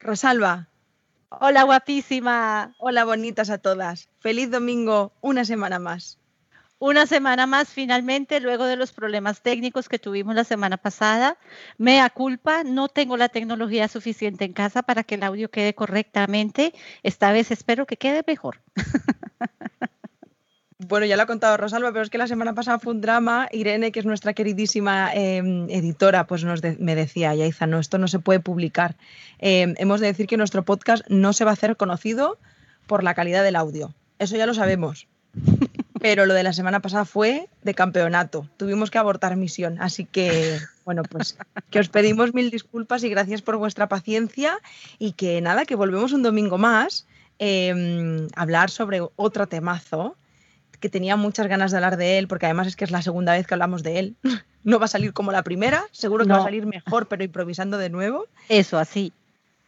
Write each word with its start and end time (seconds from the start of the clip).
Rosalba. 0.00 0.68
Hola 1.28 1.62
guapísima. 1.64 2.74
Hola 2.78 3.04
bonitas 3.04 3.50
a 3.50 3.58
todas. 3.58 4.08
Feliz 4.18 4.50
domingo, 4.50 5.12
una 5.20 5.44
semana 5.44 5.78
más. 5.78 6.18
Una 6.78 7.06
semana 7.06 7.46
más 7.46 7.68
finalmente, 7.68 8.40
luego 8.40 8.64
de 8.64 8.76
los 8.76 8.92
problemas 8.92 9.42
técnicos 9.42 9.90
que 9.90 9.98
tuvimos 9.98 10.34
la 10.34 10.44
semana 10.44 10.78
pasada. 10.78 11.36
Mea 11.76 12.08
culpa, 12.08 12.64
no 12.64 12.88
tengo 12.88 13.18
la 13.18 13.28
tecnología 13.28 13.88
suficiente 13.88 14.46
en 14.46 14.54
casa 14.54 14.82
para 14.82 15.04
que 15.04 15.16
el 15.16 15.22
audio 15.22 15.50
quede 15.50 15.74
correctamente. 15.74 16.72
Esta 17.02 17.30
vez 17.32 17.50
espero 17.50 17.86
que 17.86 17.98
quede 17.98 18.24
mejor. 18.26 18.62
bueno, 20.90 21.06
ya 21.06 21.16
lo 21.16 21.22
ha 21.22 21.26
contado 21.26 21.56
Rosalba, 21.56 21.92
pero 21.92 22.02
es 22.02 22.10
que 22.10 22.18
la 22.18 22.26
semana 22.26 22.52
pasada 22.52 22.80
fue 22.80 22.92
un 22.92 23.00
drama. 23.00 23.48
Irene, 23.52 23.92
que 23.92 24.00
es 24.00 24.06
nuestra 24.06 24.34
queridísima 24.34 25.10
em, 25.14 25.70
editora, 25.70 26.26
pues 26.26 26.42
nos 26.42 26.60
me 26.80 26.96
decía, 26.96 27.32
Yaiza, 27.32 27.68
no, 27.68 27.78
esto 27.78 27.96
no 27.96 28.08
se 28.08 28.18
puede 28.18 28.40
publicar. 28.40 28.96
Em, 29.38 29.74
hemos 29.78 30.00
de 30.00 30.08
decir 30.08 30.26
que 30.26 30.36
nuestro 30.36 30.64
podcast 30.64 31.04
no 31.08 31.32
se 31.32 31.44
va 31.44 31.52
a 31.52 31.54
hacer 31.54 31.76
conocido 31.76 32.38
por 32.88 33.04
la 33.04 33.14
calidad 33.14 33.44
del 33.44 33.54
audio. 33.54 33.94
Eso 34.18 34.36
ya 34.36 34.46
lo 34.46 34.52
sabemos. 34.52 35.06
pero 36.00 36.26
lo 36.26 36.34
de 36.34 36.42
la 36.42 36.52
semana 36.52 36.80
pasada 36.80 37.04
fue 37.04 37.48
de 37.62 37.74
campeonato. 37.74 38.48
Tuvimos 38.56 38.90
que 38.90 38.98
abortar 38.98 39.36
misión. 39.36 39.76
Así 39.80 40.06
que, 40.06 40.58
bueno, 40.84 41.02
pues 41.04 41.38
que 41.70 41.78
os 41.78 41.88
pedimos 41.88 42.34
mil 42.34 42.50
disculpas 42.50 43.04
y 43.04 43.08
gracias 43.10 43.42
por 43.42 43.58
vuestra 43.58 43.88
paciencia. 43.88 44.58
Y 44.98 45.12
que 45.12 45.40
nada, 45.40 45.66
que 45.66 45.76
volvemos 45.76 46.12
un 46.12 46.24
domingo 46.24 46.58
más 46.58 47.06
a 47.40 48.42
hablar 48.42 48.70
sobre 48.70 49.00
otro 49.16 49.46
temazo 49.46 50.16
que 50.80 50.88
tenía 50.88 51.16
muchas 51.16 51.46
ganas 51.46 51.70
de 51.70 51.76
hablar 51.76 51.96
de 51.96 52.18
él, 52.18 52.26
porque 52.26 52.46
además 52.46 52.66
es 52.66 52.76
que 52.76 52.84
es 52.84 52.90
la 52.90 53.02
segunda 53.02 53.32
vez 53.32 53.46
que 53.46 53.54
hablamos 53.54 53.82
de 53.82 53.98
él. 53.98 54.16
No 54.62 54.78
va 54.78 54.84
a 54.84 54.88
salir 54.88 55.14
como 55.14 55.32
la 55.32 55.42
primera, 55.42 55.86
seguro 55.90 56.26
que 56.26 56.32
va 56.32 56.40
a 56.40 56.44
salir 56.44 56.66
mejor, 56.66 57.08
pero 57.08 57.24
improvisando 57.24 57.78
de 57.78 57.88
nuevo. 57.88 58.26
Eso, 58.50 58.78
así. 58.78 59.10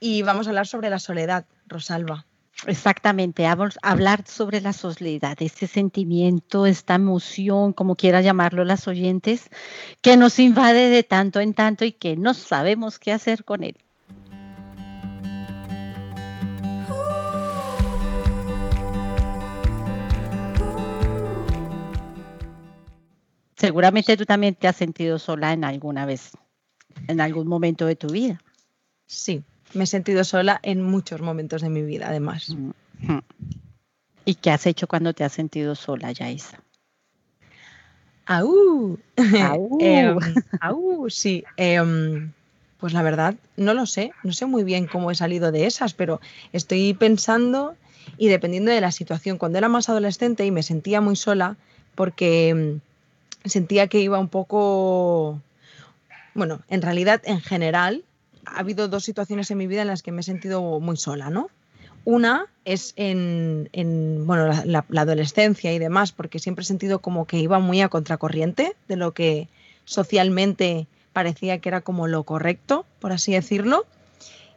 Y 0.01 0.21
vamos 0.21 0.47
a 0.47 0.51
hablar 0.51 0.66
sobre 0.66 0.91
la 0.91 0.98
soledad, 0.98 1.47
Rosalba. 1.66 2.27
Exactamente, 2.66 3.43
vamos 3.45 3.79
a 3.83 3.91
hablar 3.93 4.24
sobre 4.27 4.60
la 4.60 4.73
soledad, 4.73 5.37
este 5.40 5.66
sentimiento, 5.66 6.66
esta 6.66 6.95
emoción, 6.95 7.73
como 7.73 7.96
quieran 7.96 8.23
llamarlo 8.23 8.65
las 8.65 8.87
oyentes, 8.87 9.49
que 10.01 10.16
nos 10.16 10.38
invade 10.38 10.90
de 10.90 11.02
tanto 11.02 11.40
en 11.40 11.55
tanto 11.55 11.85
y 11.85 11.93
que 11.93 12.16
no 12.16 12.35
sabemos 12.35 12.99
qué 12.99 13.13
hacer 13.13 13.45
con 13.45 13.65
él. 13.65 13.77
Seguramente 23.63 24.16
tú 24.16 24.27
también 24.27 24.57
te 24.57 24.66
has 24.66 24.74
sentido 24.74 25.21
sola 25.21 25.52
en 25.52 25.63
alguna 25.63 26.05
vez, 26.05 26.32
en 27.07 27.21
algún 27.21 27.46
momento 27.46 27.87
de 27.87 27.95
tu 27.95 28.09
vida. 28.09 28.41
Sí, 29.07 29.45
me 29.73 29.85
he 29.85 29.87
sentido 29.87 30.24
sola 30.24 30.59
en 30.65 30.82
muchos 30.82 31.21
momentos 31.21 31.63
de 31.63 31.68
mi 31.68 31.83
vida, 31.83 32.09
además. 32.09 32.57
¿Y 34.24 34.35
qué 34.35 34.51
has 34.51 34.66
hecho 34.66 34.88
cuando 34.88 35.13
te 35.13 35.23
has 35.23 35.33
sentido 35.33 35.77
sola, 35.77 36.10
Yaisa? 36.10 36.60
¡Aú! 38.27 38.99
¡Aú! 39.40 39.79
Em, 39.80 40.18
sí. 41.09 41.45
Em, 41.57 42.33
pues 42.80 42.93
la 42.93 43.02
verdad, 43.02 43.37
no 43.57 43.74
lo 43.74 43.87
sé. 43.87 44.10
No 44.24 44.33
sé 44.33 44.45
muy 44.46 44.65
bien 44.65 44.88
cómo 44.88 45.13
he 45.13 45.15
salido 45.15 45.52
de 45.52 45.66
esas, 45.66 45.95
pero 45.95 46.21
estoy 46.52 46.95
pensando 46.95 47.77
y 48.18 48.27
dependiendo 48.27 48.73
de 48.73 48.80
la 48.80 48.90
situación. 48.90 49.38
Cuando 49.38 49.59
era 49.59 49.68
más 49.68 49.88
adolescente 49.88 50.45
y 50.45 50.51
me 50.51 50.65
sentía 50.65 51.01
muy 51.01 51.15
sola, 51.15 51.57
porque 51.95 52.49
em, 52.49 52.80
sentía 53.45 53.88
que 53.88 54.01
iba 54.01 54.18
un 54.18 54.29
poco, 54.29 55.40
bueno, 56.35 56.60
en 56.68 56.82
realidad 56.82 57.23
en 57.24 57.40
general 57.40 58.04
ha 58.45 58.60
habido 58.60 58.88
dos 58.88 59.04
situaciones 59.04 59.51
en 59.51 59.59
mi 59.59 59.66
vida 59.66 59.82
en 59.82 59.88
las 59.88 60.02
que 60.02 60.12
me 60.12 60.21
he 60.21 60.24
sentido 60.24 60.80
muy 60.80 60.96
sola, 60.96 61.30
¿no? 61.30 61.49
Una 62.04 62.46
es 62.65 62.95
en, 62.96 63.68
bueno, 64.26 64.50
la, 64.65 64.84
adolescencia 64.97 65.72
y 65.72 65.78
demás, 65.78 66.10
porque 66.10 66.41
siempre 66.41 66.62
he 66.62 66.66
sentido 66.66 66.99
como 66.99 67.26
que 67.26 67.38
iba 67.38 67.60
muy 67.60 67.81
a 67.81 67.88
contracorriente 67.88 68.75
de 68.89 68.97
lo 68.97 69.12
que 69.12 69.49
socialmente 69.84 70.88
parecía 71.12 71.59
que 71.59 71.69
era 71.69 71.81
como 71.81 72.09
lo 72.09 72.25
correcto, 72.25 72.87
por 72.99 73.12
así 73.12 73.33
decirlo. 73.33 73.87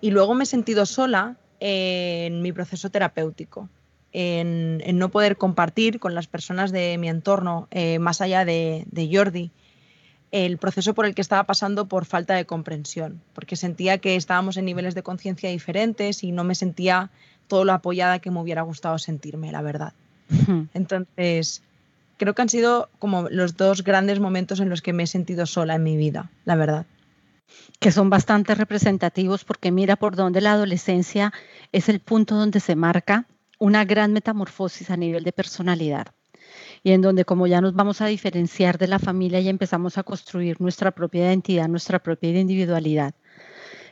Y 0.02 0.10
luego 0.10 0.34
me 0.34 0.46
he 0.46 0.48
sentido 0.48 0.88
sola 0.88 1.36
en 1.60 2.42
mi 2.42 2.52
proceso 2.52 2.90
terapéutico 2.90 3.70
en, 4.18 4.98
no 4.98 5.10
poder 5.10 5.36
compartir 5.36 6.00
con 6.00 6.16
las 6.16 6.28
personas 6.28 6.72
de 6.72 6.98
mi 6.98 7.10
entorno, 7.10 7.68
eh, 7.72 8.00
más 8.00 8.22
allá 8.22 8.46
de, 8.46 9.10
Jordi, 9.12 9.52
el 10.32 10.58
proceso 10.58 10.94
por 10.94 11.06
el 11.06 11.14
que 11.14 11.22
estaba 11.22 11.44
pasando 11.44 11.88
por 11.88 12.06
falta 12.06 12.34
de 12.34 12.46
comprensión, 12.46 13.22
porque 13.34 13.58
sentía 13.58 13.98
que 13.98 14.16
estábamos 14.16 14.56
en 14.56 14.64
niveles 14.64 14.96
de 14.96 15.04
conciencia 15.04 15.50
diferentes 15.50 16.24
y 16.24 16.32
no 16.32 16.46
me 16.46 16.56
sentía 16.56 17.12
todo 17.48 17.66
lo 17.66 17.74
apoyada 17.74 18.20
que 18.20 18.32
me 18.32 18.40
hubiera 18.40 18.62
gustado 18.62 18.98
sentirme, 19.00 19.52
la 19.52 19.62
verdad. 19.62 19.94
Entonces, 20.74 21.62
creo 22.18 22.34
que 22.34 22.42
han 22.42 22.50
sido 22.50 22.90
como 23.00 23.28
los 23.30 23.58
dos 23.58 23.84
grandes 23.84 24.22
momentos 24.22 24.62
en 24.62 24.70
los 24.70 24.82
que 24.82 24.94
me 24.94 25.04
he 25.04 25.08
sentido 25.08 25.46
sola 25.46 25.76
en 25.76 25.84
mi 25.84 25.98
vida, 25.98 26.32
la 26.46 26.56
verdad. 26.56 26.86
Que 27.80 27.92
son 27.92 28.10
bastante 28.10 28.56
representativos 28.56 29.44
porque 29.44 29.74
mira 29.74 29.98
por 29.98 30.16
dónde 30.16 30.40
la 30.40 30.54
adolescencia 30.54 31.34
es 31.74 31.90
el 31.90 32.00
punto 32.00 32.36
donde 32.36 32.62
se 32.62 32.78
marca 32.78 33.26
una 33.60 33.86
gran 33.86 34.14
metamorfosis 34.14 34.90
a 34.90 34.98
nivel 34.98 35.24
de 35.24 35.32
personalidad 35.32 36.08
y 36.84 36.92
en 36.92 37.02
donde 37.02 37.26
como 37.26 37.48
ya 37.48 37.62
nos 37.62 37.74
vamos 37.74 38.02
a 38.02 38.08
diferenciar 38.08 38.78
de 38.78 38.88
la 38.88 39.00
familia 39.00 39.40
y 39.40 39.50
empezamos 39.50 39.98
a 39.98 40.04
construir 40.04 40.62
nuestra 40.62 40.92
propia 40.92 41.26
identidad, 41.26 41.68
nuestra 41.68 42.00
propia 42.00 42.30
individualidad, 42.40 43.16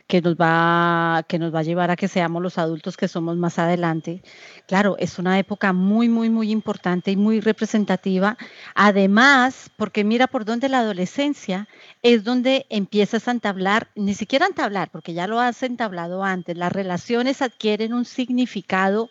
que 0.08 0.22
nos 0.22 0.36
va 0.36 1.24
que 1.28 1.40
nos 1.40 1.54
va 1.54 1.60
a 1.60 1.64
llevar 1.64 1.90
a 1.90 1.96
que 1.96 2.08
seamos 2.08 2.42
los 2.42 2.58
adultos 2.58 2.98
que 2.98 3.08
somos 3.08 3.38
más 3.38 3.58
adelante. 3.58 4.22
Claro, 4.68 4.96
es 5.00 5.18
una 5.18 5.40
época 5.40 5.74
muy 5.74 6.10
muy 6.10 6.30
muy 6.30 6.52
importante 6.52 7.12
y 7.12 7.16
muy 7.16 7.40
representativa, 7.40 8.38
además, 8.76 9.72
porque 9.78 10.04
mira 10.04 10.28
por 10.28 10.46
dónde 10.46 10.70
la 10.70 10.80
adolescencia 10.80 11.68
es 12.02 12.24
donde 12.24 12.66
empiezas 12.70 13.28
a 13.28 13.32
entablar, 13.32 13.90
ni 13.96 14.14
siquiera 14.14 14.46
entablar, 14.46 14.92
porque 14.92 15.14
ya 15.14 15.28
lo 15.28 15.40
has 15.40 15.64
entablado 15.64 16.24
antes, 16.24 16.58
las 16.58 16.72
relaciones 16.72 17.42
adquieren 17.42 17.94
un 17.94 18.06
significado 18.06 19.10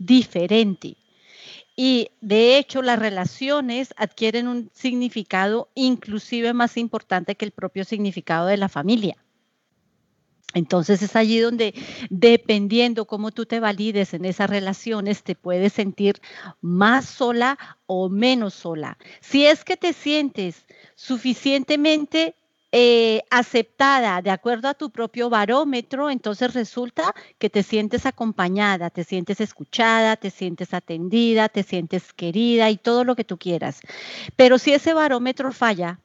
diferente. 0.00 0.96
Y 1.76 2.10
de 2.20 2.58
hecho 2.58 2.82
las 2.82 2.98
relaciones 2.98 3.94
adquieren 3.96 4.48
un 4.48 4.70
significado 4.74 5.68
inclusive 5.74 6.52
más 6.52 6.76
importante 6.76 7.36
que 7.36 7.44
el 7.44 7.52
propio 7.52 7.84
significado 7.84 8.46
de 8.46 8.56
la 8.56 8.68
familia. 8.68 9.16
Entonces 10.52 11.00
es 11.02 11.14
allí 11.14 11.38
donde, 11.38 11.74
dependiendo 12.10 13.04
cómo 13.04 13.30
tú 13.30 13.46
te 13.46 13.60
valides 13.60 14.14
en 14.14 14.24
esas 14.24 14.50
relaciones, 14.50 15.22
te 15.22 15.36
puedes 15.36 15.72
sentir 15.74 16.20
más 16.60 17.04
sola 17.04 17.56
o 17.86 18.08
menos 18.08 18.54
sola. 18.54 18.98
Si 19.20 19.46
es 19.46 19.64
que 19.64 19.76
te 19.76 19.92
sientes 19.92 20.66
suficientemente 20.96 22.34
eh, 22.72 23.22
aceptada 23.30 24.22
de 24.22 24.30
acuerdo 24.30 24.68
a 24.68 24.74
tu 24.74 24.90
propio 24.90 25.28
barómetro, 25.28 26.10
entonces 26.10 26.54
resulta 26.54 27.14
que 27.38 27.50
te 27.50 27.62
sientes 27.62 28.06
acompañada, 28.06 28.90
te 28.90 29.04
sientes 29.04 29.40
escuchada, 29.40 30.16
te 30.16 30.30
sientes 30.30 30.72
atendida, 30.74 31.48
te 31.48 31.62
sientes 31.62 32.12
querida 32.12 32.70
y 32.70 32.76
todo 32.76 33.04
lo 33.04 33.16
que 33.16 33.24
tú 33.24 33.38
quieras. 33.38 33.80
Pero 34.36 34.58
si 34.58 34.72
ese 34.72 34.94
barómetro 34.94 35.52
falla, 35.52 36.00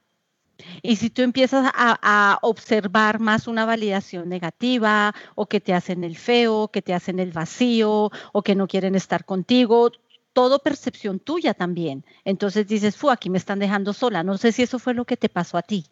y 0.82 0.96
si 0.96 1.10
tú 1.10 1.22
empiezas 1.22 1.70
a, 1.74 2.40
observar 2.42 3.20
más 3.20 3.48
una 3.48 3.66
validación 3.66 4.30
negativa 4.30 5.14
o 5.36 5.48
que 5.48 5.60
te 5.60 5.74
hacen 5.74 6.04
el 6.04 6.18
feo, 6.18 6.70
que 6.70 6.82
te 6.82 6.94
hacen 6.94 7.20
el 7.20 7.32
vacío 7.32 8.12
o 8.34 8.42
que 8.42 8.56
no 8.56 8.68
quieren 8.68 8.96
estar 8.96 9.26
contigo, 9.26 9.92
todo 10.34 10.60
percepción 10.60 11.20
tuya 11.20 11.54
también. 11.54 12.06
Entonces 12.24 12.68
dices, 12.68 12.96
fu, 12.96 13.10
aquí 13.10 13.30
me 13.30 13.38
están 13.38 13.60
dejando 13.60 13.94
sola. 13.94 14.24
No 14.24 14.38
sé 14.38 14.52
si 14.52 14.64
eso 14.64 14.80
fue 14.80 14.94
lo 14.94 15.06
que 15.06 15.18
te 15.18 15.30
pasó 15.30 15.58
a 15.58 15.62
ti. 15.62 15.86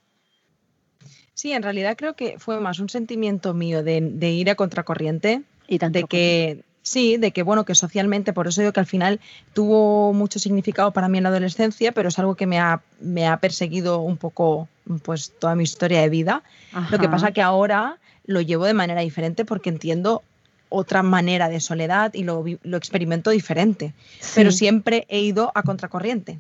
Sí, 1.34 1.52
en 1.52 1.64
realidad 1.64 1.96
creo 1.98 2.14
que 2.16 2.38
fue 2.38 2.60
más 2.60 2.80
un 2.80 2.90
sentimiento 2.90 3.54
mío 3.54 3.84
de, 3.84 4.32
ir 4.32 4.50
a 4.50 4.56
contracorriente, 4.56 5.42
y 5.68 5.78
de 5.78 6.03
que 6.03 6.64
sí, 6.84 7.18
de 7.18 7.32
que 7.32 7.41
bueno, 7.41 7.66
que 7.66 7.74
socialmente, 7.74 8.34
por 8.34 8.47
eso 8.47 8.62
digo 8.62 8.74
que 8.74 8.80
al 8.80 8.85
final 8.85 9.20
tuvo 9.53 10.14
mucho 10.14 10.38
significado 10.38 10.91
para 10.91 11.08
mí 11.08 11.18
en 11.18 11.24
la 11.24 11.30
adolescencia, 11.30 11.91
pero 11.91 12.09
es 12.09 12.20
algo 12.20 12.35
que 12.35 12.46
me 12.46 12.59
ha, 12.59 12.82
me 13.00 13.28
ha 13.28 13.38
perseguido 13.38 14.00
un 14.00 14.18
poco 14.18 14.68
pues 15.02 15.32
toda 15.40 15.56
mi 15.56 15.64
historia 15.64 16.02
de 16.02 16.09
vida. 16.09 16.44
Lo 16.91 17.00
que 17.00 17.09
pasa 17.09 17.32
que 17.32 17.41
ahora 17.41 17.97
lo 18.26 18.41
llevo 18.41 18.66
de 18.66 18.74
manera 18.74 19.02
diferente 19.02 19.46
porque 19.46 19.70
entiendo 19.70 20.22
otra 20.70 21.03
manera 21.03 21.50
de 21.50 21.59
soledad 21.59 22.14
y 22.14 22.24
lo, 22.24 22.44
lo 22.64 22.78
experimento 22.78 23.29
diferente, 23.29 23.94
pero 24.36 24.52
siempre 24.52 25.06
he 25.09 25.22
ido 25.22 25.52
a 25.56 25.64
contracorriente. 25.64 26.40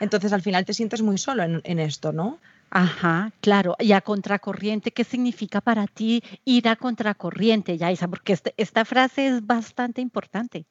Entonces 0.00 0.32
al 0.32 0.42
final 0.42 0.64
te 0.64 0.74
sientes 0.74 1.02
muy 1.02 1.18
solo 1.18 1.42
en, 1.42 1.60
en 1.64 1.78
esto, 1.78 2.12
¿no? 2.12 2.38
Ajá, 2.70 3.32
claro. 3.40 3.76
Y 3.78 3.92
a 3.92 4.00
contracorriente, 4.00 4.90
¿qué 4.90 5.04
significa 5.04 5.60
para 5.60 5.86
ti 5.86 6.22
ir 6.44 6.68
a 6.68 6.76
contracorriente, 6.76 7.78
Yaisa? 7.78 8.08
Porque 8.08 8.32
este, 8.32 8.54
esta 8.56 8.84
frase 8.84 9.28
es 9.28 9.46
bastante 9.46 10.00
importante. 10.00 10.66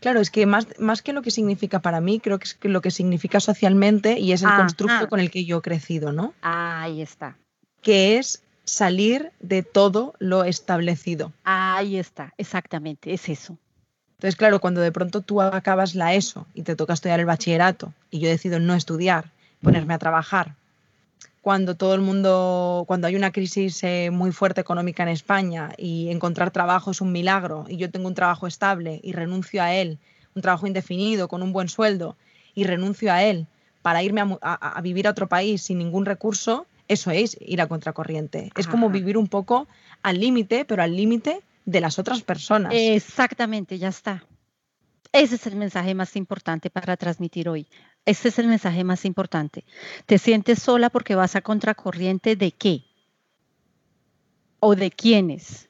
Claro, 0.00 0.20
es 0.20 0.30
que 0.30 0.44
más, 0.46 0.66
más 0.78 1.02
que 1.02 1.12
lo 1.12 1.22
que 1.22 1.30
significa 1.30 1.80
para 1.80 2.00
mí, 2.00 2.20
creo 2.20 2.38
que 2.38 2.44
es 2.44 2.58
lo 2.62 2.82
que 2.82 2.90
significa 2.90 3.40
socialmente 3.40 4.18
y 4.18 4.32
es 4.32 4.42
el 4.42 4.54
constructo 4.54 5.08
con 5.08 5.20
el 5.20 5.30
que 5.30 5.44
yo 5.44 5.58
he 5.58 5.62
crecido, 5.62 6.12
¿no? 6.12 6.34
Ahí 6.42 7.00
está. 7.00 7.38
Que 7.80 8.18
es 8.18 8.42
salir 8.64 9.32
de 9.40 9.62
todo 9.62 10.14
lo 10.18 10.44
establecido. 10.44 11.32
Ahí 11.44 11.96
está, 11.96 12.34
exactamente, 12.36 13.14
es 13.14 13.28
eso. 13.28 13.56
Entonces, 14.16 14.36
claro, 14.36 14.60
cuando 14.60 14.80
de 14.80 14.92
pronto 14.92 15.20
tú 15.20 15.40
acabas 15.40 15.94
la 15.94 16.14
ESO 16.14 16.46
y 16.54 16.62
te 16.62 16.74
toca 16.74 16.94
estudiar 16.94 17.20
el 17.20 17.26
bachillerato 17.26 17.92
y 18.10 18.18
yo 18.18 18.28
decido 18.28 18.58
no 18.58 18.74
estudiar, 18.74 19.30
ponerme 19.62 19.94
a 19.94 19.98
trabajar, 19.98 20.56
cuando 21.46 21.76
todo 21.76 21.94
el 21.94 22.00
mundo, 22.00 22.82
cuando 22.88 23.06
hay 23.06 23.14
una 23.14 23.30
crisis 23.30 23.84
eh, 23.84 24.10
muy 24.10 24.32
fuerte 24.32 24.60
económica 24.60 25.04
en 25.04 25.10
España 25.10 25.70
y 25.78 26.10
encontrar 26.10 26.50
trabajo 26.50 26.90
es 26.90 27.00
un 27.00 27.12
milagro 27.12 27.66
y 27.68 27.76
yo 27.76 27.88
tengo 27.88 28.08
un 28.08 28.16
trabajo 28.16 28.48
estable 28.48 28.98
y 29.04 29.12
renuncio 29.12 29.62
a 29.62 29.72
él, 29.72 30.00
un 30.34 30.42
trabajo 30.42 30.66
indefinido 30.66 31.28
con 31.28 31.44
un 31.44 31.52
buen 31.52 31.68
sueldo 31.68 32.16
y 32.56 32.64
renuncio 32.64 33.12
a 33.12 33.22
él 33.22 33.46
para 33.80 34.02
irme 34.02 34.22
a, 34.42 34.80
vivir 34.82 35.06
a 35.06 35.12
otro 35.12 35.28
país 35.28 35.62
sin 35.62 35.78
ningún 35.78 36.04
recurso, 36.04 36.66
eso 36.88 37.12
es 37.12 37.36
ir 37.40 37.60
a 37.60 37.68
contracorriente. 37.68 38.50
Es 38.56 38.66
como 38.66 38.90
vivir 38.90 39.16
un 39.16 39.28
poco 39.28 39.68
al 40.02 40.18
límite, 40.18 40.64
pero 40.64 40.82
al 40.82 40.96
límite 40.96 41.42
de 41.64 41.80
las 41.80 42.00
otras 42.00 42.22
personas. 42.22 42.72
Exactamente, 42.74 43.78
ya 43.78 43.90
está. 43.90 44.24
Ese 45.12 45.36
es 45.36 45.46
el 45.46 45.54
mensaje 45.54 45.94
más 45.94 46.16
importante 46.16 46.70
para 46.70 46.96
transmitir 46.96 47.48
hoy. 47.48 47.68
Ese 48.06 48.28
es 48.28 48.38
el 48.38 48.46
mensaje 48.46 48.84
más 48.84 49.04
importante. 49.04 49.64
¿Te 50.06 50.18
sientes 50.18 50.62
sola 50.62 50.90
porque 50.90 51.16
vas 51.16 51.34
a 51.34 51.42
contracorriente 51.42 52.36
de 52.36 52.52
qué? 52.52 52.84
¿O 54.60 54.76
de 54.76 54.92
quiénes? 54.92 55.68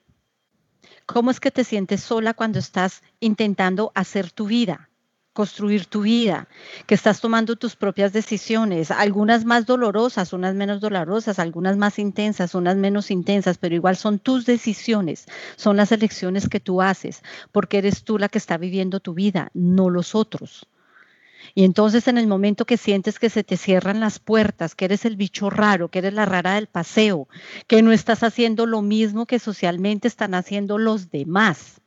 ¿Cómo 1.07 1.31
es 1.31 1.41
que 1.41 1.51
te 1.51 1.65
sientes 1.65 2.03
sola 2.03 2.35
cuando 2.35 2.59
estás 2.59 3.03
intentando 3.21 3.91
hacer 3.95 4.31
tu 4.31 4.47
vida? 4.47 4.91
construir 5.33 5.85
tu 5.85 6.01
vida, 6.01 6.49
que 6.87 6.95
estás 6.95 7.21
tomando 7.21 7.57
tus 7.57 7.77
propias 7.77 8.15
decisiones, 8.15 8.91
algunas 8.91 9.45
más 9.45 9.67
dolorosas, 9.67 10.33
unas 10.33 10.55
menos 10.55 10.81
dolorosas, 10.81 11.39
algunas 11.39 11.77
más 11.77 11.99
intensas, 11.99 12.55
unas 12.55 12.77
menos 12.77 13.11
intensas, 13.11 13.59
pero 13.59 13.75
igual 13.75 13.97
son 13.97 14.19
tus 14.19 14.47
decisiones, 14.47 15.27
son 15.57 15.77
las 15.77 15.93
elecciones 15.93 16.49
que 16.49 16.59
tú 16.59 16.81
haces, 16.81 17.23
porque 17.53 17.77
eres 17.77 18.03
tú 18.03 18.19
la 18.19 18.31
que 18.31 18.39
está 18.39 18.57
viviendo 18.57 18.99
tu 18.99 19.13
vida, 19.13 19.51
no 19.53 19.91
los 19.91 20.15
otros. 20.15 20.67
Y 21.55 21.65
entonces 21.65 22.09
en 22.09 22.19
el 22.19 22.27
momento 22.27 22.65
que 22.65 22.77
sientes 22.77 23.19
que 23.19 23.31
se 23.31 23.45
te 23.45 23.57
cierran 23.57 24.01
las 24.01 24.19
puertas, 24.19 24.75
que 24.75 24.87
eres 24.87 25.05
el 25.05 25.17
bicho 25.17 25.51
raro, 25.51 25.89
que 25.89 26.01
eres 26.01 26.15
la 26.15 26.27
rara 26.27 26.55
del 26.55 26.67
paseo, 26.67 27.29
que 27.67 27.83
no 27.83 27.93
estás 27.93 28.23
haciendo 28.23 28.67
lo 28.67 28.83
mismo 28.83 29.27
que 29.27 29.39
socialmente 29.39 30.09
están 30.09 30.35
haciendo 30.35 30.79
los 30.79 31.11
demás, 31.11 31.81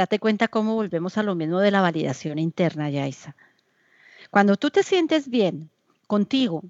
Date 0.00 0.18
cuenta 0.18 0.48
cómo 0.48 0.76
volvemos 0.76 1.18
a 1.18 1.22
lo 1.22 1.34
mismo 1.34 1.60
de 1.60 1.70
la 1.70 1.82
validación 1.82 2.38
interna, 2.38 2.88
Yaisa. 2.88 3.36
Cuando 4.30 4.56
tú 4.56 4.70
te 4.70 4.82
sientes 4.82 5.28
bien 5.28 5.68
contigo 6.06 6.62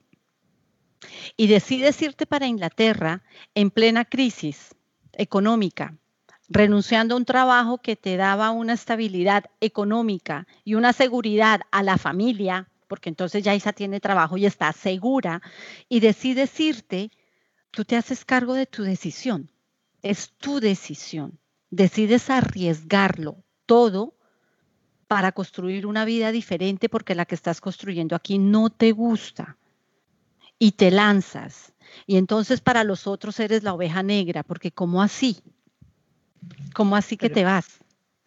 y 1.37 1.47
decides 1.47 2.03
irte 2.03 2.27
para 2.27 2.49
Inglaterra 2.49 3.23
en 3.55 3.71
plena 3.71 4.05
crisis 4.05 4.75
económica, 5.13 5.95
renunciando 6.50 7.14
a 7.14 7.19
un 7.19 7.25
trabajo 7.25 7.79
que 7.79 7.97
te 7.97 8.19
daba 8.19 8.50
una 8.50 8.75
estabilidad 8.75 9.44
económica 9.61 10.47
y 10.64 10.75
una 10.75 10.93
seguridad 10.93 11.62
a 11.70 11.82
la 11.82 11.97
familia, 11.97 12.69
porque 12.88 13.08
entonces 13.08 13.43
Yaisa 13.43 13.73
tiene 13.73 14.00
trabajo 14.00 14.37
y 14.37 14.44
está 14.44 14.70
segura, 14.73 15.41
y 15.88 16.00
decides 16.00 16.61
irte, 16.61 17.11
tú 17.70 17.87
te 17.87 17.97
haces 17.97 18.26
cargo 18.26 18.52
de 18.52 18.67
tu 18.67 18.82
decisión. 18.82 19.50
Es 20.02 20.32
tu 20.32 20.61
decisión 20.61 21.41
decides 21.70 22.29
arriesgarlo 22.31 23.43
todo 23.64 24.14
para 25.06 25.32
construir 25.32 25.87
una 25.87 26.05
vida 26.05 26.32
diferente 26.32 26.88
porque 26.88 27.14
la 27.14 27.25
que 27.25 27.35
estás 27.35 27.61
construyendo 27.61 28.14
aquí 28.14 28.38
no 28.38 28.70
te 28.70 28.93
gusta 28.93 29.56
y 30.58 30.73
te 30.73 30.91
lanzas. 30.91 31.73
Y 32.06 32.17
entonces 32.17 32.61
para 32.61 32.85
los 32.85 33.06
otros 33.06 33.41
eres 33.41 33.62
la 33.62 33.75
oveja 33.75 34.02
negra, 34.02 34.43
porque 34.43 34.70
¿cómo 34.70 35.02
así? 35.02 35.38
¿Cómo 36.75 36.97
así 36.97 37.17
que 37.17 37.31
te 37.31 37.45
vas? 37.45 37.67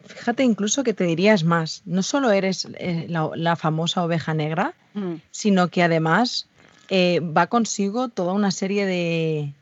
Fíjate 0.06 0.42
incluso 0.42 0.84
que 0.84 0.92
te 0.92 1.04
dirías 1.04 1.44
más, 1.44 1.82
no 1.86 2.02
solo 2.02 2.30
eres 2.30 2.68
eh, 2.74 3.06
la, 3.08 3.56
famosa 3.56 4.04
oveja 4.04 4.34
negra, 4.34 4.74
mm. 4.92 5.14
sino 5.30 5.68
que 5.68 5.82
además 5.82 6.46
eh, 6.90 7.20
va 7.20 7.46
consigo 7.46 8.08
toda 8.08 8.34
una 8.34 8.50
serie 8.50 8.84
de, 8.84 9.54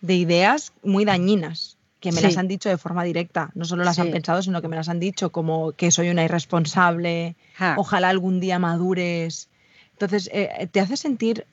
de 0.00 0.14
ideas 0.14 0.72
muy 0.82 1.04
dañinas 1.04 1.76
que 2.00 2.10
me 2.10 2.20
las 2.20 2.36
han 2.36 2.48
dicho 2.48 2.68
de 2.68 2.78
forma 2.78 3.04
directa, 3.04 3.52
no 3.54 3.64
solo 3.64 3.84
las 3.84 4.00
han 4.00 4.10
pensado, 4.10 4.42
sino 4.42 4.60
que 4.60 4.66
me 4.66 4.74
las 4.74 4.88
han 4.88 4.98
dicho 4.98 5.30
como 5.30 5.70
que 5.70 5.92
soy 5.92 6.08
una 6.10 6.24
irresponsable, 6.24 7.36
ojalá 7.76 8.08
algún 8.08 8.40
día 8.40 8.58
madures. 8.58 9.48
Entonces, 9.92 10.28
eh, 10.32 10.68
te 10.72 10.80
hace 10.80 10.96
sentir 10.96 11.46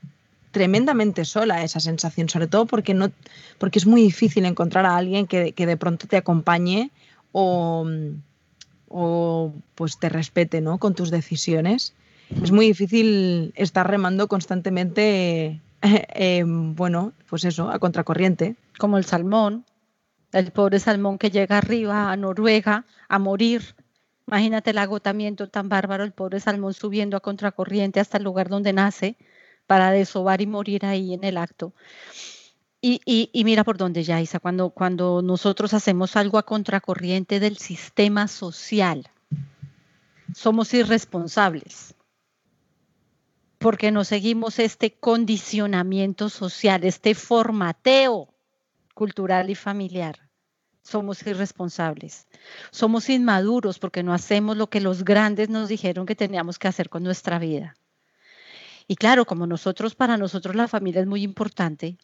tremendamente 0.51 1.25
sola 1.25 1.63
esa 1.63 1.79
sensación, 1.79 2.29
sobre 2.29 2.47
todo 2.47 2.65
porque, 2.65 2.93
no, 2.93 3.11
porque 3.57 3.79
es 3.79 3.85
muy 3.85 4.01
difícil 4.01 4.45
encontrar 4.45 4.85
a 4.85 4.97
alguien 4.97 5.27
que, 5.27 5.53
de 5.53 5.77
pronto 5.77 6.07
te 6.07 6.17
acompañe 6.17 6.91
o, 7.31 7.87
o, 8.87 9.53
pues 9.75 9.99
te 9.99 10.09
respete 10.09 10.61
¿no? 10.61 10.77
con 10.79 10.95
tus 10.95 11.11
decisiones. 11.11 11.93
Es 12.43 12.51
muy 12.51 12.67
difícil 12.67 13.53
estar 13.55 13.89
remando 13.89 14.27
constantemente, 14.27 15.61
eh, 15.81 16.43
bueno, 16.45 17.13
pues 17.29 17.45
eso, 17.45 17.69
a 17.69 17.79
contracorriente. 17.79 18.55
Como 18.77 18.97
el 18.97 19.05
salmón, 19.05 19.65
el 20.31 20.51
pobre 20.51 20.79
salmón 20.79 21.17
que 21.17 21.31
llega 21.31 21.57
arriba 21.57 22.11
a 22.11 22.17
Noruega 22.17 22.85
a 23.07 23.19
morir. 23.19 23.75
Imagínate 24.27 24.71
el 24.71 24.77
agotamiento 24.77 25.47
tan 25.49 25.69
bárbaro, 25.69 26.03
el 26.03 26.11
pobre 26.11 26.39
salmón 26.39 26.75
subiendo 26.75 27.17
a 27.17 27.19
contracorriente 27.19 27.99
hasta 27.99 28.17
el 28.17 28.23
lugar 28.23 28.47
donde 28.47 28.73
nace 28.73 29.17
para 29.69 29.91
desovar 29.91 30.41
y 30.41 30.47
morir 30.47 30.83
ahí 30.83 31.13
en 31.13 31.23
el 31.23 31.37
acto. 31.37 31.73
Y, 32.81 33.29
mira 33.45 33.63
por 33.63 33.77
dónde, 33.77 34.01
Yaisa, 34.01 34.39
cuando, 34.39 34.71
cuando 34.71 35.21
nosotros 35.21 35.75
hacemos 35.75 36.15
algo 36.15 36.39
a 36.39 36.43
contracorriente 36.43 37.39
del 37.39 37.57
sistema 37.57 38.27
social, 38.27 39.07
somos 40.33 40.73
irresponsables 40.73 41.93
porque 43.59 43.91
no 43.91 44.03
seguimos 44.05 44.57
este 44.57 44.95
condicionamiento 44.95 46.29
social, 46.29 46.83
este 46.83 47.13
formateo 47.13 48.33
cultural 48.95 49.51
y 49.51 49.55
familiar. 49.55 50.17
Somos 50.81 51.21
irresponsables. 51.27 52.25
Somos 52.71 53.07
inmaduros 53.07 53.77
porque 53.77 54.01
no 54.01 54.15
hacemos 54.15 54.57
lo 54.57 54.67
que 54.67 54.81
los 54.81 55.05
grandes 55.05 55.49
nos 55.49 55.69
dijeron 55.69 56.07
que 56.07 56.15
teníamos 56.15 56.57
que 56.57 56.69
hacer 56.69 56.89
con 56.89 57.03
nuestra 57.03 57.37
vida. 57.37 57.75
Y 58.91 58.95
claro, 58.95 59.25
como 59.25 59.45
nosotros, 59.45 59.93
para 59.93 60.17
nosotros 60.17 60.55
la 60.55 60.67
familia 60.67 61.01
es 61.01 61.07
muy 61.07 61.21
importante 61.21 61.95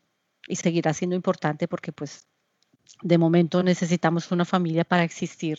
y 0.47 0.55
seguirá 0.55 0.93
siendo 0.93 1.15
importante 1.15 1.67
porque 1.67 1.91
pues 1.91 2.27
de 3.01 3.17
momento 3.17 3.63
necesitamos 3.63 4.31
una 4.31 4.45
familia 4.45 4.83
para 4.83 5.03
existir. 5.03 5.57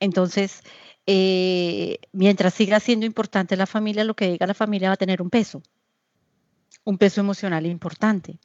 Entonces, 0.00 0.62
eh, 1.06 1.98
mientras 2.12 2.54
siga 2.54 2.80
siendo 2.80 3.04
importante 3.04 3.54
la 3.54 3.66
familia, 3.66 4.02
lo 4.02 4.14
que 4.14 4.30
diga 4.30 4.46
la 4.46 4.54
familia 4.54 4.88
va 4.88 4.94
a 4.94 5.04
tener 5.04 5.20
un 5.20 5.28
peso, 5.28 5.62
un 6.84 6.96
peso 6.96 7.20
emocional 7.20 7.66
importante. 7.66 8.38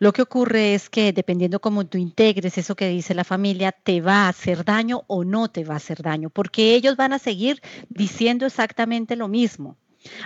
Lo 0.00 0.12
que 0.12 0.22
ocurre 0.22 0.74
es 0.74 0.90
que 0.90 1.12
dependiendo 1.12 1.60
cómo 1.60 1.86
tú 1.86 1.96
integres 1.96 2.58
eso 2.58 2.74
que 2.74 2.88
dice 2.88 3.14
la 3.14 3.22
familia, 3.22 3.70
te 3.70 4.00
va 4.00 4.24
a 4.24 4.30
hacer 4.30 4.64
daño 4.64 5.04
o 5.06 5.22
no 5.22 5.46
te 5.46 5.62
va 5.62 5.74
a 5.74 5.76
hacer 5.76 6.02
daño, 6.02 6.28
porque 6.28 6.74
ellos 6.74 6.96
van 6.96 7.12
a 7.12 7.20
seguir 7.20 7.62
diciendo 7.88 8.46
exactamente 8.46 9.14
lo 9.14 9.28
mismo. 9.28 9.76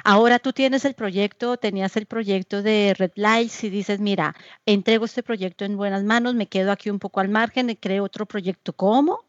Ahora 0.05 0.39
tú 0.39 0.53
tienes 0.53 0.85
el 0.85 0.95
proyecto, 0.95 1.57
tenías 1.57 1.97
el 1.97 2.07
proyecto 2.07 2.63
de 2.63 2.95
Red 2.97 3.13
Lights 3.17 3.65
y 3.65 3.71
dices, 3.71 4.01
mira, 4.01 4.35
entrego 4.67 5.05
este 5.05 5.23
proyecto 5.23 5.65
en 5.65 5.77
buenas 5.77 6.05
manos, 6.05 6.35
me 6.35 6.47
quedo 6.47 6.73
aquí 6.73 6.91
un 6.91 6.99
poco 6.99 7.21
al 7.21 7.29
margen, 7.29 7.77
creo 7.81 8.05
otro 8.05 8.27
proyecto. 8.27 8.73
¿Cómo? 8.73 9.25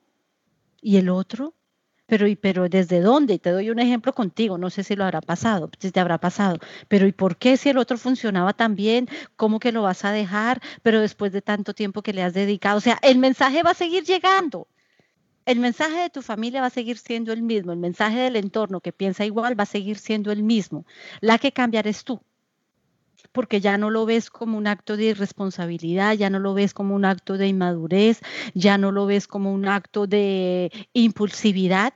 ¿Y 0.82 0.98
el 0.98 1.10
otro? 1.10 1.54
Pero, 2.08 2.28
¿y, 2.28 2.36
pero 2.36 2.70
desde 2.70 3.02
dónde? 3.02 3.40
Te 3.40 3.50
doy 3.50 3.72
un 3.72 3.80
ejemplo 3.80 4.14
contigo, 4.14 4.58
no 4.58 4.70
sé 4.70 4.84
si 4.84 4.96
lo 4.96 5.06
habrá 5.06 5.22
pasado, 5.22 5.72
si 5.80 5.92
te 5.92 6.00
habrá 6.00 6.20
pasado, 6.20 6.60
pero 6.88 7.08
¿y 7.08 7.12
por 7.12 7.38
qué 7.38 7.58
si 7.58 7.70
el 7.70 7.80
otro 7.80 7.98
funcionaba 7.98 8.54
tan 8.54 8.75
bien? 8.75 9.10
¿Cómo 9.36 9.60
que 9.60 9.72
lo 9.72 9.82
vas 9.82 10.06
a 10.06 10.12
dejar? 10.12 10.62
Pero 10.84 11.02
después 11.02 11.32
de 11.32 11.42
tanto 11.42 11.74
tiempo 11.74 12.04
que 12.04 12.14
le 12.14 12.22
has 12.22 12.34
dedicado, 12.34 12.78
o 12.78 12.82
sea, 12.82 13.00
el 13.02 13.18
mensaje 13.18 13.64
va 13.64 13.72
a 13.72 13.74
seguir 13.75 14.04
llegando. 14.04 14.68
El 15.46 15.60
mensaje 15.60 16.00
de 16.00 16.10
tu 16.10 16.22
familia 16.22 16.62
va 16.62 16.68
a 16.68 16.72
seguir 16.72 16.98
siendo 16.98 17.32
el 17.32 17.44
mismo, 17.44 17.72
el 17.72 17.80
mensaje 17.80 18.20
del 18.20 18.36
entorno 18.36 18.82
que 18.82 18.92
piensa 18.92 19.25
igual 19.25 19.60
va 19.60 19.64
a 19.64 19.68
seguir 19.68 19.98
siendo 19.98 20.32
el 20.32 20.44
mismo. 20.44 20.86
La 21.22 21.38
que 21.38 21.52
cambiar 21.52 21.88
es 21.88 22.04
tú 22.04 22.22
porque 23.32 23.60
ya 23.60 23.78
no 23.78 23.90
lo 23.90 24.06
ves 24.06 24.30
como 24.30 24.58
un 24.58 24.66
acto 24.66 24.96
de 24.96 25.06
irresponsabilidad, 25.06 26.14
ya 26.14 26.30
no 26.30 26.40
lo 26.40 26.54
ves 26.54 26.74
como 26.74 26.96
un 26.96 27.04
acto 27.04 27.38
de 27.38 27.48
inmadurez, 27.48 28.22
ya 28.54 28.78
no 28.78 28.92
lo 28.92 29.06
ves 29.06 29.28
como 29.28 29.54
un 29.54 29.68
acto 29.68 30.08
de 30.08 30.72
impulsividad, 30.94 31.94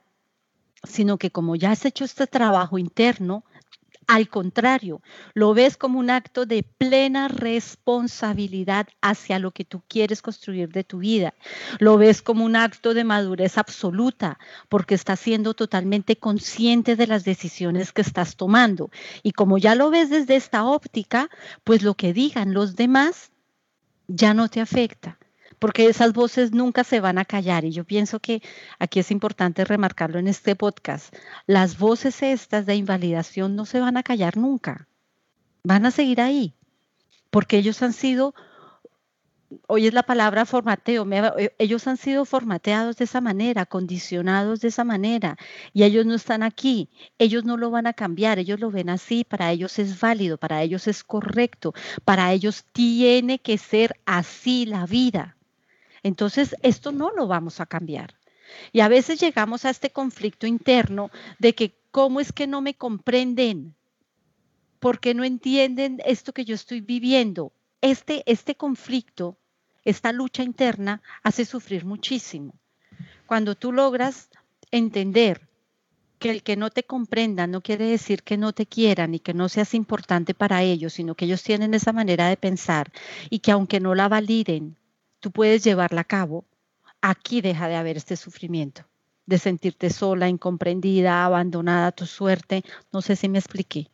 sino 0.83 1.17
que 1.17 1.31
como 1.31 1.55
ya 1.55 1.71
has 1.71 1.85
hecho 1.85 2.03
este 2.03 2.27
trabajo 2.27 2.77
interno, 2.77 3.45
al 4.09 4.27
contrario, 4.27 5.03
lo 5.35 5.53
ves 5.53 5.77
como 5.77 5.99
un 5.99 6.09
acto 6.09 6.47
de 6.47 6.63
plena 6.63 7.27
responsabilidad 7.27 8.87
hacia 9.01 9.37
lo 9.37 9.51
que 9.51 9.65
tú 9.65 9.83
quieres 9.87 10.23
construir 10.23 10.69
de 10.69 10.83
tu 10.83 10.97
vida. 10.97 11.35
Lo 11.77 11.95
ves 11.99 12.23
como 12.23 12.43
un 12.43 12.55
acto 12.55 12.95
de 12.95 13.03
madurez 13.03 13.59
absoluta 13.59 14.39
porque 14.67 14.95
estás 14.95 15.19
siendo 15.19 15.53
totalmente 15.53 16.15
consciente 16.15 16.95
de 16.95 17.05
las 17.05 17.23
decisiones 17.23 17.91
que 17.91 18.01
estás 18.01 18.35
tomando. 18.35 18.89
Y 19.21 19.33
como 19.33 19.59
ya 19.59 19.75
lo 19.75 19.91
ves 19.91 20.09
desde 20.09 20.37
esta 20.37 20.63
óptica, 20.63 21.29
pues 21.63 21.83
lo 21.83 21.93
que 21.93 22.11
digan 22.11 22.55
los 22.55 22.75
demás 22.75 23.29
ya 24.07 24.33
no 24.33 24.49
te 24.49 24.59
afecta, 24.59 25.18
porque 25.59 25.87
esas 25.87 26.13
voces 26.13 26.51
nunca 26.51 26.83
se 26.83 26.99
van 26.99 27.17
a 27.17 27.25
callar. 27.25 27.65
Y 27.65 27.71
yo 27.71 27.83
pienso 27.83 28.19
que 28.19 28.41
aquí 28.79 28.99
es 28.99 29.11
importante 29.11 29.65
remarcarlo 29.65 30.19
en 30.19 30.27
este 30.27 30.55
podcast. 30.55 31.13
Las 31.45 31.77
voces 31.77 32.23
estas 32.23 32.65
de 32.65 32.75
invalidación 32.75 33.55
no 33.55 33.65
se 33.65 33.79
van 33.79 33.97
a 33.97 34.03
callar 34.03 34.37
nunca, 34.37 34.87
van 35.63 35.85
a 35.85 35.91
seguir 35.91 36.21
ahí, 36.21 36.55
porque 37.29 37.57
ellos 37.57 37.81
han 37.81 37.93
sido 37.93 38.33
hoy 39.67 39.87
es 39.87 39.93
la 39.93 40.03
palabra 40.03 40.45
formateo, 40.45 41.07
eh, 41.11 41.53
ellos 41.57 41.87
han 41.87 41.97
sido 41.97 42.25
formateados 42.25 42.97
de 42.97 43.05
esa 43.05 43.21
manera, 43.21 43.65
condicionados 43.65 44.61
de 44.61 44.67
esa 44.67 44.83
manera, 44.83 45.37
y 45.73 45.83
ellos 45.83 46.05
no 46.05 46.15
están 46.15 46.43
aquí, 46.43 46.89
ellos 47.17 47.45
no 47.45 47.57
lo 47.57 47.71
van 47.71 47.87
a 47.87 47.93
cambiar, 47.93 48.39
ellos 48.39 48.59
lo 48.59 48.71
ven 48.71 48.89
así, 48.89 49.23
para 49.23 49.51
ellos 49.51 49.79
es 49.79 49.99
válido, 49.99 50.37
para 50.37 50.61
ellos 50.61 50.87
es 50.87 51.03
correcto, 51.03 51.73
para 52.05 52.31
ellos 52.31 52.65
tiene 52.71 53.39
que 53.39 53.57
ser 53.57 53.99
así 54.05 54.65
la 54.65 54.85
vida. 54.85 55.35
Entonces, 56.03 56.55
esto 56.61 56.91
no 56.91 57.11
lo 57.11 57.27
vamos 57.27 57.59
a 57.59 57.65
cambiar. 57.65 58.15
Y 58.71 58.79
a 58.79 58.87
veces 58.87 59.19
llegamos 59.19 59.65
a 59.65 59.69
este 59.69 59.91
conflicto 59.91 60.47
interno 60.47 61.11
de 61.37 61.53
que, 61.53 61.75
¿cómo 61.91 62.19
es 62.19 62.31
que 62.31 62.47
no 62.47 62.61
me 62.61 62.73
comprenden? 62.73 63.75
¿Por 64.79 64.99
qué 64.99 65.13
no 65.13 65.23
entienden 65.23 66.01
esto 66.05 66.33
que 66.33 66.45
yo 66.45 66.55
estoy 66.55 66.81
viviendo? 66.81 67.51
Este, 67.81 68.23
este 68.25 68.55
conflicto 68.55 69.37
esta 69.89 70.11
lucha 70.11 70.43
interna 70.43 71.01
hace 71.23 71.45
sufrir 71.45 71.85
muchísimo. 71.85 72.53
Cuando 73.25 73.55
tú 73.55 73.71
logras 73.71 74.29
entender 74.71 75.47
que 76.19 76.31
el 76.31 76.43
que 76.43 76.57
no 76.57 76.69
te 76.69 76.83
comprenda 76.83 77.47
no 77.47 77.61
quiere 77.61 77.85
decir 77.85 78.23
que 78.23 78.37
no 78.37 78.51
te 78.51 78.65
quieran 78.65 79.15
y 79.15 79.19
que 79.19 79.33
no 79.33 79.47
seas 79.47 79.73
importante 79.73 80.33
para 80.33 80.63
ellos, 80.63 80.93
sino 80.93 81.15
que 81.15 81.25
ellos 81.25 81.43
tienen 81.43 81.73
esa 81.73 81.93
manera 81.93 82.27
de 82.27 82.35
pensar 82.35 82.91
y 83.29 83.39
que 83.39 83.51
aunque 83.51 83.79
no 83.79 83.95
la 83.95 84.09
validen, 84.09 84.77
tú 85.19 85.31
puedes 85.31 85.63
llevarla 85.63 86.01
a 86.01 86.05
cabo, 86.05 86.45
aquí 87.01 87.41
deja 87.41 87.67
de 87.67 87.75
haber 87.75 87.97
este 87.97 88.15
sufrimiento, 88.15 88.83
de 89.25 89.37
sentirte 89.37 89.89
sola, 89.89 90.29
incomprendida, 90.29 91.25
abandonada 91.25 91.87
a 91.87 91.91
tu 91.91 92.05
suerte. 92.05 92.63
No 92.91 93.01
sé 93.01 93.15
si 93.15 93.29
me 93.29 93.39
expliqué. 93.39 93.87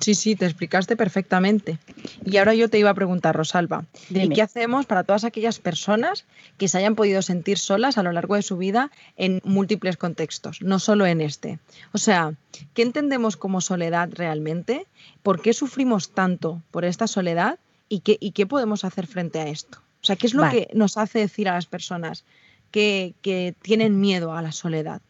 Sí, 0.00 0.14
sí, 0.14 0.36
te 0.36 0.44
explicaste 0.44 0.96
perfectamente. 0.96 1.78
Y 2.24 2.36
ahora 2.36 2.54
yo 2.54 2.68
te 2.68 2.78
iba 2.78 2.90
a 2.90 2.94
preguntar, 2.94 3.34
Rosalba, 3.34 3.86
¿y 4.08 4.28
qué 4.28 4.42
hacemos 4.42 4.86
para 4.86 5.02
todas 5.02 5.24
aquellas 5.24 5.58
personas 5.58 6.26
que 6.58 6.68
se 6.68 6.78
hayan 6.78 6.94
podido 6.94 7.22
sentir 7.22 7.58
solas 7.58 7.98
a 7.98 8.02
lo 8.02 8.12
largo 8.12 8.36
de 8.36 8.42
su 8.42 8.56
vida 8.56 8.92
en 9.16 9.40
múltiples 9.44 9.96
contextos, 9.96 10.62
no 10.62 10.78
solo 10.78 11.06
en 11.06 11.20
este? 11.20 11.58
O 11.92 11.98
sea, 11.98 12.34
¿qué 12.74 12.82
entendemos 12.82 13.36
como 13.36 13.60
soledad 13.60 14.10
realmente? 14.12 14.86
¿Por 15.22 15.42
qué 15.42 15.52
sufrimos 15.52 16.10
tanto 16.10 16.62
por 16.70 16.84
esta 16.84 17.08
soledad? 17.08 17.58
¿Y 17.88 18.00
qué, 18.00 18.16
y 18.20 18.30
qué 18.30 18.46
podemos 18.46 18.84
hacer 18.84 19.06
frente 19.06 19.40
a 19.40 19.48
esto? 19.48 19.83
O 20.04 20.06
sea, 20.06 20.16
¿qué 20.16 20.26
es 20.26 20.34
lo 20.34 20.50
que 20.50 20.68
nos 20.74 20.98
hace 20.98 21.20
decir 21.20 21.48
a 21.48 21.54
las 21.54 21.64
personas 21.64 22.26
que, 22.70 23.14
tienen 23.62 24.00
miedo 24.00 24.34
a 24.34 24.42
la 24.42 24.52
soledad? 24.52 25.00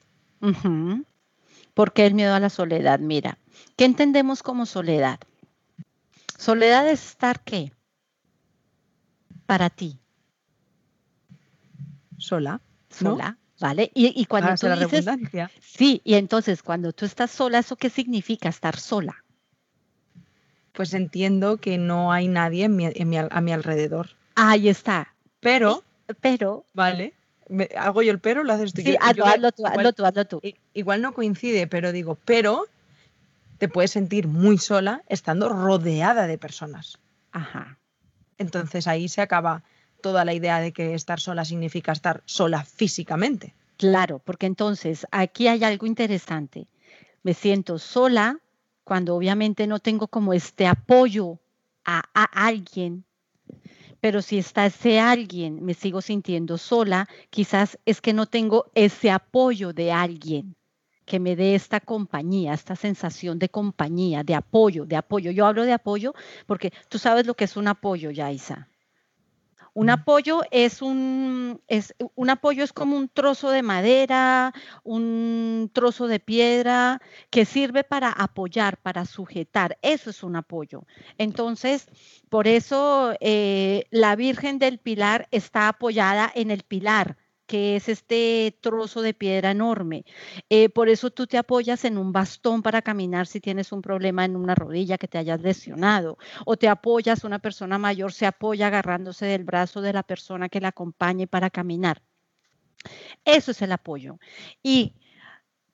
¿Por 1.74 1.92
qué 1.92 2.06
el 2.06 2.14
miedo 2.14 2.32
a 2.32 2.38
la 2.38 2.48
soledad? 2.48 3.00
Mira, 3.00 3.36
¿Qué 3.76 3.86
entendemos 3.86 4.44
como 4.44 4.66
soledad? 4.66 5.18
Soledad 6.38 6.88
es 6.88 7.08
estar 7.08 7.42
qué? 7.42 7.72
Para 9.46 9.68
ti. 9.68 9.98
Sola. 12.16 12.60
Sola, 12.88 13.36
¿vale? 13.58 13.90
Y, 13.94 14.24
cuando 14.26 14.54
tú 14.54 14.68
dices, 14.68 15.04
sí, 15.60 16.00
y 16.04 16.14
entonces 16.14 16.62
cuando 16.62 16.92
tú 16.92 17.04
estás 17.04 17.32
sola, 17.32 17.58
¿eso 17.58 17.74
qué 17.74 17.90
significa 17.90 18.48
estar 18.48 18.78
sola? 18.78 19.24
Pues 20.72 20.94
entiendo 20.94 21.56
que 21.56 21.78
no 21.78 22.12
hay 22.12 22.28
nadie 22.28 22.66
a 22.66 23.40
mi 23.40 23.52
alrededor. 23.52 24.10
Ahí 24.34 24.68
está. 24.68 25.14
Pero, 25.40 25.84
pero, 26.20 26.64
vale. 26.72 27.14
¿Hago 27.76 28.02
yo 28.02 28.10
el 28.10 28.18
pero? 28.18 28.42
¿Lo 28.42 28.52
haces 28.52 28.72
tú? 28.72 28.82
Sí, 28.82 28.96
hazlo, 29.00 29.52
tú, 29.52 29.66
hazlo 29.66 29.92
tú, 29.92 30.04
hazlo 30.04 30.24
tú. 30.24 30.40
Igual 30.72 31.02
no 31.02 31.12
coincide, 31.12 31.66
pero 31.66 31.92
digo, 31.92 32.18
pero 32.24 32.66
te 33.58 33.68
puedes 33.68 33.90
sentir 33.90 34.26
muy 34.26 34.58
sola 34.58 35.02
estando 35.08 35.48
rodeada 35.48 36.26
de 36.26 36.38
personas. 36.38 36.98
Ajá. 37.32 37.78
Entonces 38.38 38.86
ahí 38.86 39.08
se 39.08 39.20
acaba 39.20 39.62
toda 40.00 40.24
la 40.24 40.34
idea 40.34 40.60
de 40.60 40.72
que 40.72 40.94
estar 40.94 41.20
sola 41.20 41.44
significa 41.44 41.92
estar 41.92 42.22
sola 42.26 42.64
físicamente. 42.64 43.54
Claro, 43.76 44.20
porque 44.24 44.46
entonces 44.46 45.06
aquí 45.10 45.48
hay 45.48 45.64
algo 45.64 45.86
interesante. 45.86 46.68
Me 47.22 47.34
siento 47.34 47.78
sola 47.78 48.38
cuando 48.84 49.16
obviamente 49.16 49.66
no 49.66 49.78
tengo 49.78 50.08
como 50.08 50.32
este 50.32 50.66
apoyo 50.66 51.38
a, 51.84 52.02
a 52.14 52.46
alguien, 52.46 53.04
pero 54.04 54.20
si 54.20 54.36
está 54.36 54.66
ese 54.66 55.00
alguien, 55.00 55.64
me 55.64 55.72
sigo 55.72 56.02
sintiendo 56.02 56.58
sola, 56.58 57.08
quizás 57.30 57.78
es 57.86 58.02
que 58.02 58.12
no 58.12 58.26
tengo 58.26 58.70
ese 58.74 59.10
apoyo 59.10 59.72
de 59.72 59.92
alguien 59.92 60.56
que 61.06 61.18
me 61.18 61.36
dé 61.36 61.54
esta 61.54 61.80
compañía, 61.80 62.52
esta 62.52 62.76
sensación 62.76 63.38
de 63.38 63.48
compañía, 63.48 64.22
de 64.22 64.34
apoyo, 64.34 64.84
de 64.84 64.96
apoyo. 64.96 65.30
Yo 65.30 65.46
hablo 65.46 65.64
de 65.64 65.72
apoyo 65.72 66.12
porque 66.44 66.70
tú 66.90 66.98
sabes 66.98 67.26
lo 67.26 67.32
que 67.32 67.44
es 67.44 67.56
un 67.56 67.66
apoyo, 67.66 68.10
Yaisa. 68.10 68.68
Un 69.74 69.90
apoyo 69.90 70.42
es 70.52 70.82
un, 70.82 71.60
es, 71.66 71.94
un 72.14 72.30
apoyo 72.30 72.62
es 72.62 72.72
como 72.72 72.96
un 72.96 73.08
trozo 73.08 73.50
de 73.50 73.62
madera, 73.62 74.52
un 74.84 75.68
trozo 75.72 76.06
de 76.06 76.20
piedra 76.20 77.02
que 77.30 77.44
sirve 77.44 77.82
para 77.82 78.10
apoyar, 78.10 78.78
para 78.78 79.04
sujetar. 79.04 79.76
Eso 79.82 80.10
es 80.10 80.22
un 80.22 80.36
apoyo. 80.36 80.86
Entonces, 81.18 81.88
por 82.28 82.46
eso 82.46 83.14
eh, 83.20 83.86
la 83.90 84.14
Virgen 84.14 84.60
del 84.60 84.78
Pilar 84.78 85.26
está 85.32 85.68
apoyada 85.68 86.30
en 86.34 86.52
el 86.52 86.62
pilar 86.62 87.16
que 87.46 87.76
es 87.76 87.88
este 87.88 88.56
trozo 88.60 89.02
de 89.02 89.14
piedra 89.14 89.50
enorme. 89.50 90.04
Eh, 90.48 90.68
por 90.68 90.88
eso 90.88 91.10
tú 91.10 91.26
te 91.26 91.38
apoyas 91.38 91.84
en 91.84 91.98
un 91.98 92.12
bastón 92.12 92.62
para 92.62 92.82
caminar 92.82 93.26
si 93.26 93.40
tienes 93.40 93.72
un 93.72 93.82
problema 93.82 94.24
en 94.24 94.36
una 94.36 94.54
rodilla 94.54 94.98
que 94.98 95.08
te 95.08 95.18
hayas 95.18 95.40
lesionado. 95.40 96.18
O 96.46 96.56
te 96.56 96.68
apoyas, 96.68 97.24
una 97.24 97.38
persona 97.38 97.78
mayor 97.78 98.12
se 98.12 98.26
apoya 98.26 98.68
agarrándose 98.68 99.26
del 99.26 99.44
brazo 99.44 99.80
de 99.80 99.92
la 99.92 100.02
persona 100.02 100.48
que 100.48 100.60
la 100.60 100.68
acompañe 100.68 101.26
para 101.26 101.50
caminar. 101.50 102.02
Eso 103.24 103.50
es 103.50 103.62
el 103.62 103.72
apoyo. 103.72 104.18
Y 104.62 104.94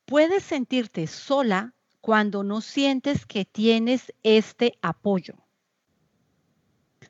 puedes 0.04 0.42
sentirte 0.42 1.06
sola 1.06 1.74
cuando 2.00 2.42
no 2.42 2.60
sientes 2.60 3.26
que 3.26 3.44
tienes 3.44 4.12
este 4.22 4.78
apoyo. 4.82 5.34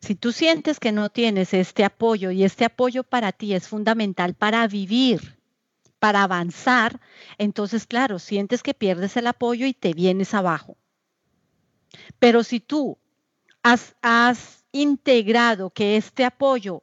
Si 0.01 0.15
tú 0.15 0.33
sientes 0.33 0.81
que 0.81 0.93
no 0.93 1.11
tienes 1.11 1.53
este 1.53 1.85
apoyo 1.85 2.31
y 2.31 2.45
este 2.45 2.65
apoyo 2.65 3.05
para 3.05 3.33
ti 3.33 3.55
es 3.55 3.69
fundamental 3.69 4.35
para 4.35 4.67
vivir, 4.67 5.39
para 5.99 6.23
avanzar, 6.23 7.01
entonces, 7.37 7.87
claro, 7.87 8.19
sientes 8.19 8.63
que 8.63 8.73
pierdes 8.73 9.17
el 9.17 9.27
apoyo 9.27 9.67
y 9.67 9.75
te 9.75 9.93
vienes 9.93 10.33
abajo. 10.33 10.79
Pero 12.19 12.43
si 12.43 12.61
tú 12.61 12.99
has, 13.63 13.95
has 14.01 14.65
integrado 14.73 15.71
que 15.71 15.97
este 15.97 16.25
apoyo 16.25 16.83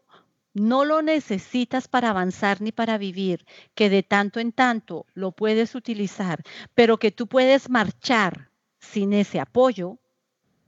no 0.53 0.85
lo 0.85 1.01
necesitas 1.01 1.87
para 1.87 2.11
avanzar 2.11 2.61
ni 2.61 2.71
para 2.71 2.97
vivir, 2.97 3.45
que 3.73 3.89
de 3.89 4.03
tanto 4.03 4.39
en 4.39 4.51
tanto 4.51 5.05
lo 5.13 5.31
puedes 5.31 5.75
utilizar, 5.75 6.43
pero 6.75 6.97
que 6.97 7.11
tú 7.11 7.27
puedes 7.27 7.69
marchar 7.69 8.51
sin 8.79 9.13
ese 9.13 9.39
apoyo, 9.39 9.99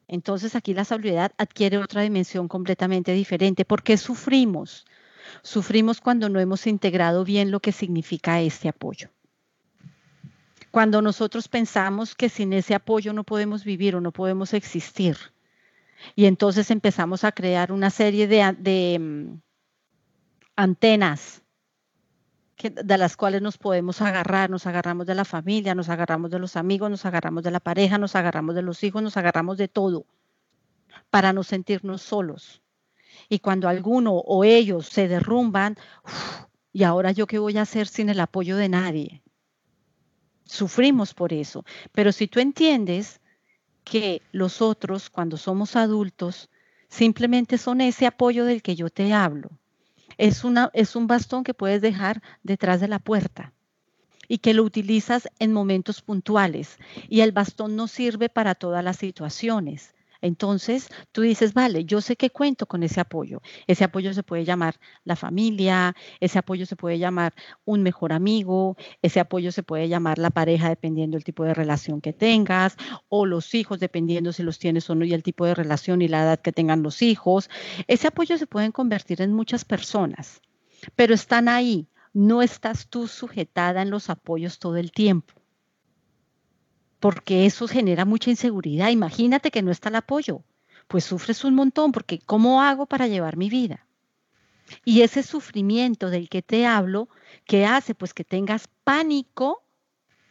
entonces 0.10 0.56
aquí 0.56 0.74
la 0.74 0.86
soledad 0.86 1.32
adquiere 1.38 1.78
otra 1.78 2.02
dimensión 2.02 2.48
completamente 2.48 3.14
diferente. 3.14 3.64
¿Por 3.64 3.84
qué 3.84 3.96
sufrimos? 3.96 4.86
Sufrimos 5.44 6.02
cuando 6.02 6.30
no 6.30 6.40
hemos 6.40 6.66
integrado 6.66 7.24
bien 7.24 7.52
lo 7.52 7.60
que 7.60 7.72
significa 7.72 8.42
este 8.42 8.68
apoyo. 8.68 9.10
Cuando 10.72 11.02
nosotros 11.04 11.48
pensamos 11.48 12.16
que 12.16 12.28
sin 12.28 12.54
ese 12.54 12.74
apoyo 12.74 13.14
no 13.14 13.24
podemos 13.24 13.64
vivir 13.64 13.96
o 13.96 14.02
no 14.02 14.12
podemos 14.12 14.54
existir. 14.56 15.16
Y 16.16 16.26
entonces 16.26 16.72
empezamos 16.72 17.24
a 17.24 17.32
crear 17.32 17.72
una 17.72 17.92
serie 17.92 18.28
de, 18.28 18.98
mm, 19.00 19.42
de 22.62 22.98
las 22.98 23.16
cuales 23.16 23.42
nos 23.42 23.58
podemos 23.58 24.02
agarrar, 24.02 24.50
nos 24.50 24.68
agarramos 24.68 25.08
de 25.08 25.16
la 25.16 25.24
familia, 25.24 25.76
nos 25.76 25.88
agarramos 25.88 26.30
de 26.30 26.40
los 26.40 26.58
amigos, 26.58 26.90
nos 26.90 27.06
agarramos 27.06 27.44
de 27.44 27.52
la 27.52 27.62
pareja, 27.62 27.98
nos 27.98 28.16
agarramos 28.18 28.54
de 28.54 28.62
los 28.62 28.84
hijos, 28.84 29.02
nos 29.02 29.16
agarramos 29.16 29.58
de 29.58 29.70
todo 29.70 30.06
para 31.10 31.32
no 31.32 31.44
sentirnos 31.44 32.02
solos. 32.02 32.62
Y 33.30 33.40
cuando 33.40 33.70
alguno 33.70 34.14
o 34.14 34.44
ellos 34.44 34.88
se 34.88 35.08
derrumban, 35.08 35.78
¿y 36.74 36.84
ahora 36.84 37.12
yo 37.12 37.28
qué 37.28 37.40
voy 37.40 37.58
a 37.58 37.62
hacer 37.62 37.88
sin 37.88 38.10
el 38.10 38.20
apoyo 38.20 38.58
de 38.58 38.68
nadie? 38.68 39.24
Sufrimos 40.44 41.14
por 41.14 41.32
eso. 41.32 41.64
Pero 41.94 42.12
si 42.12 42.28
tú 42.28 42.42
entiendes 42.42 43.22
que 43.86 44.22
los 44.32 44.62
otros, 44.62 45.10
cuando 45.10 45.38
somos 45.38 45.78
adultos, 45.78 46.50
simplemente 46.90 47.58
son 47.58 47.80
ese 47.80 48.06
apoyo 48.06 48.44
del 48.44 48.62
que 48.62 48.76
yo 48.76 48.90
te 48.90 49.14
hablo, 49.14 49.50
es, 50.18 50.44
una, 50.44 50.70
es 50.74 50.96
un 50.96 51.08
bastón 51.08 51.44
que 51.44 51.54
puedes 51.54 51.82
dejar 51.82 52.22
detrás 52.44 52.82
de 52.82 52.88
la 52.88 53.00
puerta 53.00 53.54
y 54.28 54.38
que 54.38 54.54
lo 54.54 54.64
utilizas 54.64 55.28
en 55.40 55.52
momentos 55.52 56.02
puntuales. 56.02 56.78
Y 57.10 57.22
el 57.22 57.32
bastón 57.32 57.76
no 57.76 57.88
sirve 57.88 58.30
para 58.30 58.56
todas 58.56 58.84
las 58.84 58.98
situaciones. 58.98 59.96
Entonces, 60.22 60.90
tú 61.12 61.22
dices, 61.22 61.54
vale, 61.54 61.86
yo 61.86 62.02
sé 62.02 62.16
que 62.16 62.30
cuento 62.30 62.66
con 62.66 62.84
ese 62.84 63.00
apoyo. 63.00 63.42
Ese 63.68 63.84
apoyo 63.84 64.14
se 64.14 64.24
puede 64.24 64.46
llamar 64.46 64.80
la 65.04 65.16
familia, 65.16 65.96
ese 66.20 66.40
apoyo 66.40 66.66
se 66.66 66.76
puede 66.76 67.00
llamar 67.00 67.34
un 67.66 67.84
mejor 67.84 68.14
amigo, 68.14 68.76
ese 69.02 69.20
apoyo 69.20 69.52
se 69.52 69.64
puede 69.64 69.88
llamar 69.88 70.18
la 70.18 70.30
pareja 70.30 70.70
dependiendo 70.70 71.16
del 71.16 71.24
tipo 71.24 71.44
de 71.44 71.54
relación 71.54 72.02
que 72.02 72.14
tengas, 72.14 72.76
o 73.08 73.26
los 73.26 73.54
hijos 73.56 73.80
dependiendo 73.80 74.34
si 74.34 74.44
los 74.44 74.60
tienes 74.60 74.90
o 74.90 74.96
no 74.96 75.06
y 75.06 75.14
el 75.14 75.24
tipo 75.24 75.46
de 75.46 75.56
relación 75.56 76.02
y 76.02 76.08
la 76.08 76.24
edad 76.24 76.40
que 76.40 76.52
tengan 76.52 76.84
los 76.84 77.02
hijos. 77.02 77.50
Ese 77.88 78.08
apoyo 78.08 78.38
se 78.38 78.48
puede 78.48 78.72
convertir 78.72 79.22
en 79.22 79.34
muchas 79.34 79.66
personas, 79.66 80.42
pero 80.96 81.14
están 81.14 81.48
ahí. 81.48 81.88
No 82.12 82.42
estás 82.42 82.88
tú 82.88 83.08
sujetada 83.08 83.84
en 83.84 83.92
los 83.92 84.10
apoyos 84.10 84.58
todo 84.58 84.78
el 84.78 84.92
tiempo 84.92 85.39
porque 87.00 87.46
eso 87.46 87.68
genera 87.68 88.06
mucha 88.06 88.30
inseguridad. 88.30 88.90
Imagínate 88.90 89.52
que 89.52 89.62
no 89.62 89.72
está 89.72 89.90
el 89.90 89.96
apoyo, 89.96 90.44
pues 90.88 91.04
sufres 91.04 91.44
un 91.44 91.56
montón 91.56 91.92
porque 91.92 92.20
¿cómo 92.20 92.62
hago 92.62 92.86
para 92.86 93.08
llevar 93.08 93.38
mi 93.38 93.50
vida? 93.50 93.86
Y 94.86 95.02
ese 95.02 95.24
sufrimiento 95.24 96.10
del 96.10 96.30
que 96.30 96.42
te 96.42 96.66
hablo, 96.66 97.10
¿qué 97.46 97.66
hace? 97.66 97.96
Pues 97.96 98.14
que 98.14 98.24
tengas 98.24 98.68
pánico 98.84 99.64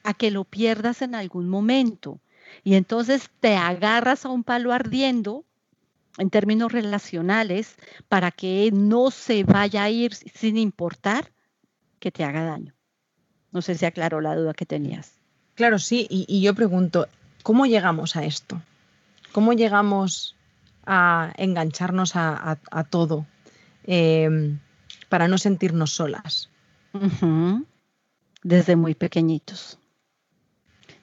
a 0.04 0.14
que 0.14 0.30
lo 0.30 0.44
pierdas 0.44 1.02
en 1.02 1.14
algún 1.14 1.48
momento. 1.48 2.20
Y 2.62 2.74
entonces 2.74 3.30
te 3.40 3.56
agarras 3.56 4.24
a 4.24 4.28
un 4.28 4.44
palo 4.44 4.72
ardiendo 4.72 5.44
en 6.18 6.30
términos 6.30 6.72
relacionales 6.72 7.76
para 8.08 8.30
que 8.30 8.70
no 8.72 9.10
se 9.10 9.44
vaya 9.44 9.84
a 9.84 9.90
ir 9.90 10.14
sin 10.14 10.56
importar 10.56 11.32
que 11.98 12.10
te 12.10 12.24
haga 12.24 12.44
daño. 12.44 12.74
No 13.52 13.62
sé 13.62 13.74
si 13.74 13.86
aclaró 13.86 14.20
la 14.20 14.34
duda 14.34 14.54
que 14.54 14.66
tenías. 14.66 15.17
Claro, 15.58 15.80
sí, 15.80 16.06
y, 16.08 16.40
yo 16.40 16.54
pregunto, 16.54 17.08
¿cómo 17.42 17.66
llegamos 17.66 18.14
a 18.14 18.24
esto? 18.24 18.62
¿Cómo 19.32 19.54
llegamos 19.54 20.36
a 20.86 21.32
engancharnos 21.36 22.12
a, 22.14 22.86
todo 22.90 23.26
em, 23.82 24.60
para 25.08 25.26
no 25.26 25.36
sentirnos 25.36 25.90
solas? 25.90 26.48
Desde 28.44 28.76
muy 28.76 28.94
pequeñitos. 28.94 29.80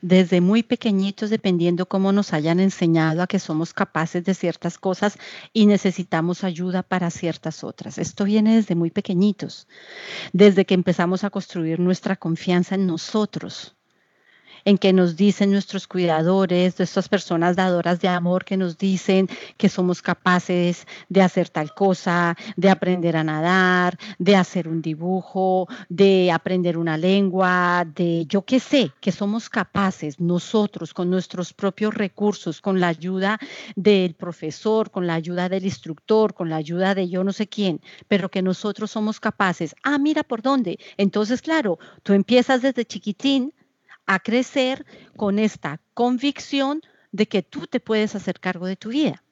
Desde 0.02 0.40
muy 0.40 0.64
pequeñitos, 0.64 1.30
dependiendo 1.30 1.88
cómo 1.88 2.14
nos 2.14 2.32
hayan 2.32 2.62
enseñado 2.62 3.24
a 3.24 3.28
que 3.28 3.40
somos 3.40 3.74
capaces 3.74 4.24
de 4.24 4.34
ciertas 4.34 4.78
cosas 4.78 5.18
y 5.52 5.66
necesitamos 5.66 6.46
ayuda 6.46 6.82
para 6.82 7.12
ciertas 7.12 7.66
otras. 7.66 7.98
Esto 7.98 8.24
viene 8.24 8.56
desde 8.56 8.76
muy 8.76 8.90
pequeñitos, 8.90 9.68
desde 10.32 10.66
que 10.66 10.76
empezamos 10.76 11.26
a 11.26 11.30
construir 11.30 11.82
nuestra 11.82 12.16
confianza 12.16 12.76
en 12.76 12.88
nosotros 12.88 13.76
en 14.66 14.78
que 14.78 14.94
nos 14.94 15.16
dicen 15.16 15.52
nuestros 15.52 15.88
cuidadores, 15.88 16.76
de 16.76 16.84
estas 16.84 17.08
personas 17.08 17.56
dadoras 17.56 18.02
de 18.02 18.08
amor 18.08 18.44
que 18.44 18.58
nos 18.58 18.78
dicen 18.78 19.30
que 19.58 19.70
somos 19.70 20.02
capaces 20.02 20.88
de 21.08 21.22
hacer 21.22 21.50
tal 21.50 21.74
cosa, 21.74 22.36
de 22.58 22.70
aprender 22.70 23.16
a 23.16 23.24
nadar, 23.24 23.98
de 24.18 24.36
hacer 24.36 24.68
un 24.68 24.82
dibujo, 24.82 25.68
de 25.88 26.32
aprender 26.32 26.78
una 26.78 26.98
lengua, 26.98 27.86
de 27.96 28.26
yo 28.28 28.42
qué 28.42 28.60
sé, 28.60 28.92
que 29.00 29.12
somos 29.12 29.50
capaces 29.50 30.20
nosotros 30.20 30.94
con 30.94 31.10
nuestros 31.10 31.54
propios 31.54 31.94
recursos, 31.94 32.60
con 32.60 32.80
la 32.80 32.88
ayuda 32.88 33.40
del 33.76 34.16
profesor, 34.16 34.90
con 34.90 35.06
la 35.06 35.14
ayuda 35.14 35.48
del 35.48 35.66
instructor, 35.66 36.34
con 36.34 36.50
la 36.50 36.56
ayuda 36.56 36.96
de 36.96 37.08
yo 37.08 37.24
no 37.24 37.34
sé 37.34 37.48
quién, 37.48 37.82
pero 38.08 38.30
que 38.30 38.42
nosotros 38.42 38.90
somos 38.92 39.20
capaces. 39.20 39.76
Ah, 39.84 40.00
mira 40.00 40.24
por 40.24 40.42
dónde. 40.42 40.80
Entonces, 40.98 41.42
claro, 41.42 41.78
tú 42.02 42.14
empiezas 42.14 42.64
desde 42.64 42.86
chiquitín 42.86 43.54
a 44.06 44.20
crecer 44.20 44.86
con 45.16 45.40
esta 45.40 45.80
convicción 45.94 46.82
de 47.12 47.28
que 47.28 47.44
tú 47.44 47.68
te 47.68 47.80
puedes 47.80 48.16
hacer 48.16 48.40
cargo 48.40 48.66
de 48.66 48.76
tu 48.76 48.90
vida 48.90 49.24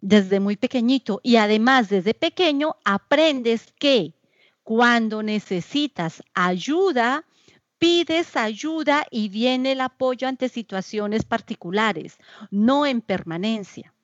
desde 0.00 0.40
muy 0.40 0.56
pequeñito 0.56 1.20
y 1.22 1.36
además 1.36 1.88
desde 1.88 2.14
pequeño 2.14 2.76
aprendes 2.84 3.72
que 3.78 4.14
cuando 4.62 5.22
necesitas 5.22 6.22
ayuda, 6.34 7.24
pides 7.78 8.36
ayuda 8.36 9.06
y 9.10 9.28
viene 9.28 9.72
el 9.72 9.80
apoyo 9.80 10.28
ante 10.28 10.48
situaciones 10.48 11.24
particulares, 11.24 12.18
no 12.50 12.86
en 12.86 13.00
permanencia. 13.00 13.94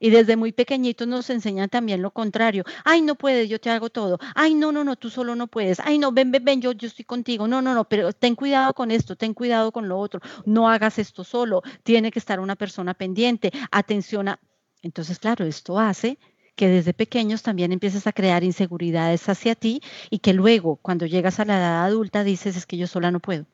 Y 0.00 0.10
desde 0.10 0.36
muy 0.36 0.52
pequeñitos 0.52 1.08
nos 1.08 1.28
enseñan 1.30 1.68
también 1.68 2.02
lo 2.02 2.10
contrario. 2.12 2.64
Ay, 2.84 3.02
no 3.02 3.16
puedes, 3.16 3.48
yo 3.48 3.60
te 3.60 3.70
hago 3.70 3.90
todo. 3.90 4.18
Ay, 4.34 4.54
no, 4.54 4.70
no, 4.70 4.84
no, 4.84 4.96
tú 4.96 5.10
solo 5.10 5.34
no 5.34 5.48
puedes. 5.48 5.80
Ay, 5.80 5.98
no, 5.98 6.12
ven, 6.12 6.30
ven, 6.30 6.44
ven, 6.44 6.60
yo, 6.60 6.72
yo 6.72 6.86
estoy 6.86 7.04
contigo. 7.04 7.48
No, 7.48 7.60
no, 7.62 7.74
no, 7.74 7.84
pero 7.88 8.12
ten 8.12 8.36
cuidado 8.36 8.74
con 8.74 8.90
esto, 8.90 9.16
ten 9.16 9.34
cuidado 9.34 9.72
con 9.72 9.88
lo 9.88 9.98
otro. 9.98 10.20
No 10.44 10.68
hagas 10.68 10.98
esto 10.98 11.24
solo. 11.24 11.62
Tiene 11.82 12.10
que 12.12 12.18
estar 12.18 12.38
una 12.38 12.54
persona 12.54 12.94
pendiente. 12.94 13.50
Atención 13.70 14.28
a... 14.28 14.38
Entonces, 14.82 15.18
claro, 15.18 15.44
esto 15.44 15.78
hace 15.78 16.18
que 16.54 16.68
desde 16.68 16.92
pequeños 16.92 17.42
también 17.42 17.72
empieces 17.72 18.06
a 18.06 18.12
crear 18.12 18.42
inseguridades 18.44 19.28
hacia 19.28 19.54
ti 19.54 19.80
y 20.10 20.18
que 20.18 20.32
luego, 20.32 20.76
cuando 20.76 21.06
llegas 21.06 21.38
a 21.38 21.44
la 21.44 21.56
edad 21.56 21.84
adulta, 21.84 22.24
dices, 22.24 22.56
es 22.56 22.66
que 22.66 22.76
yo 22.76 22.86
sola 22.86 23.10
no 23.10 23.20
puedo. 23.20 23.46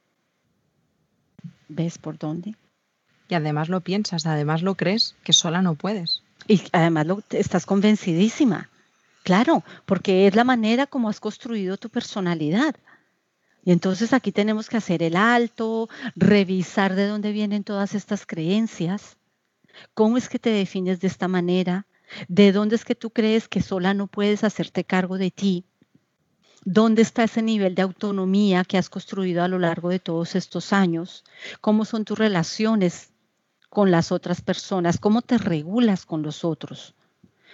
¿Ves 1.68 1.98
por 1.98 2.18
dónde? 2.18 2.56
Y 3.28 3.34
además 3.34 3.68
lo 3.68 3.80
piensas, 3.82 4.26
además 4.26 4.62
lo 4.62 4.74
crees, 4.74 5.16
que 5.22 5.32
sola 5.32 5.60
no 5.60 5.74
puedes. 5.74 6.23
Y 6.46 6.62
además 6.72 7.06
lo, 7.06 7.22
estás 7.30 7.66
convencidísima. 7.66 8.70
Claro, 9.22 9.64
porque 9.86 10.26
es 10.26 10.34
la 10.34 10.44
manera 10.44 10.86
como 10.86 11.08
has 11.08 11.18
construido 11.18 11.78
tu 11.78 11.88
personalidad. 11.88 12.76
Y 13.64 13.72
entonces 13.72 14.12
aquí 14.12 14.32
tenemos 14.32 14.68
que 14.68 14.76
hacer 14.76 15.02
el 15.02 15.16
alto, 15.16 15.88
revisar 16.14 16.94
de 16.94 17.06
dónde 17.06 17.32
vienen 17.32 17.64
todas 17.64 17.94
estas 17.94 18.26
creencias, 18.26 19.16
cómo 19.94 20.18
es 20.18 20.28
que 20.28 20.38
te 20.38 20.50
defines 20.50 21.00
de 21.00 21.06
esta 21.08 21.28
manera, 21.28 21.86
de 22.28 22.52
dónde 22.52 22.76
es 22.76 22.84
que 22.84 22.94
tú 22.94 23.08
crees 23.08 23.48
que 23.48 23.62
sola 23.62 23.94
no 23.94 24.06
puedes 24.06 24.44
hacerte 24.44 24.84
cargo 24.84 25.16
de 25.16 25.30
ti, 25.30 25.64
dónde 26.66 27.00
está 27.00 27.24
ese 27.24 27.40
nivel 27.40 27.74
de 27.74 27.82
autonomía 27.82 28.64
que 28.64 28.76
has 28.76 28.90
construido 28.90 29.42
a 29.42 29.48
lo 29.48 29.58
largo 29.58 29.88
de 29.88 29.98
todos 29.98 30.34
estos 30.34 30.74
años, 30.74 31.24
cómo 31.62 31.86
son 31.86 32.04
tus 32.04 32.18
relaciones 32.18 33.13
con 33.74 33.90
las 33.90 34.10
otras 34.12 34.40
personas, 34.40 34.98
cómo 34.98 35.20
te 35.20 35.36
regulas 35.36 36.06
con 36.06 36.22
los 36.22 36.44
otros. 36.44 36.94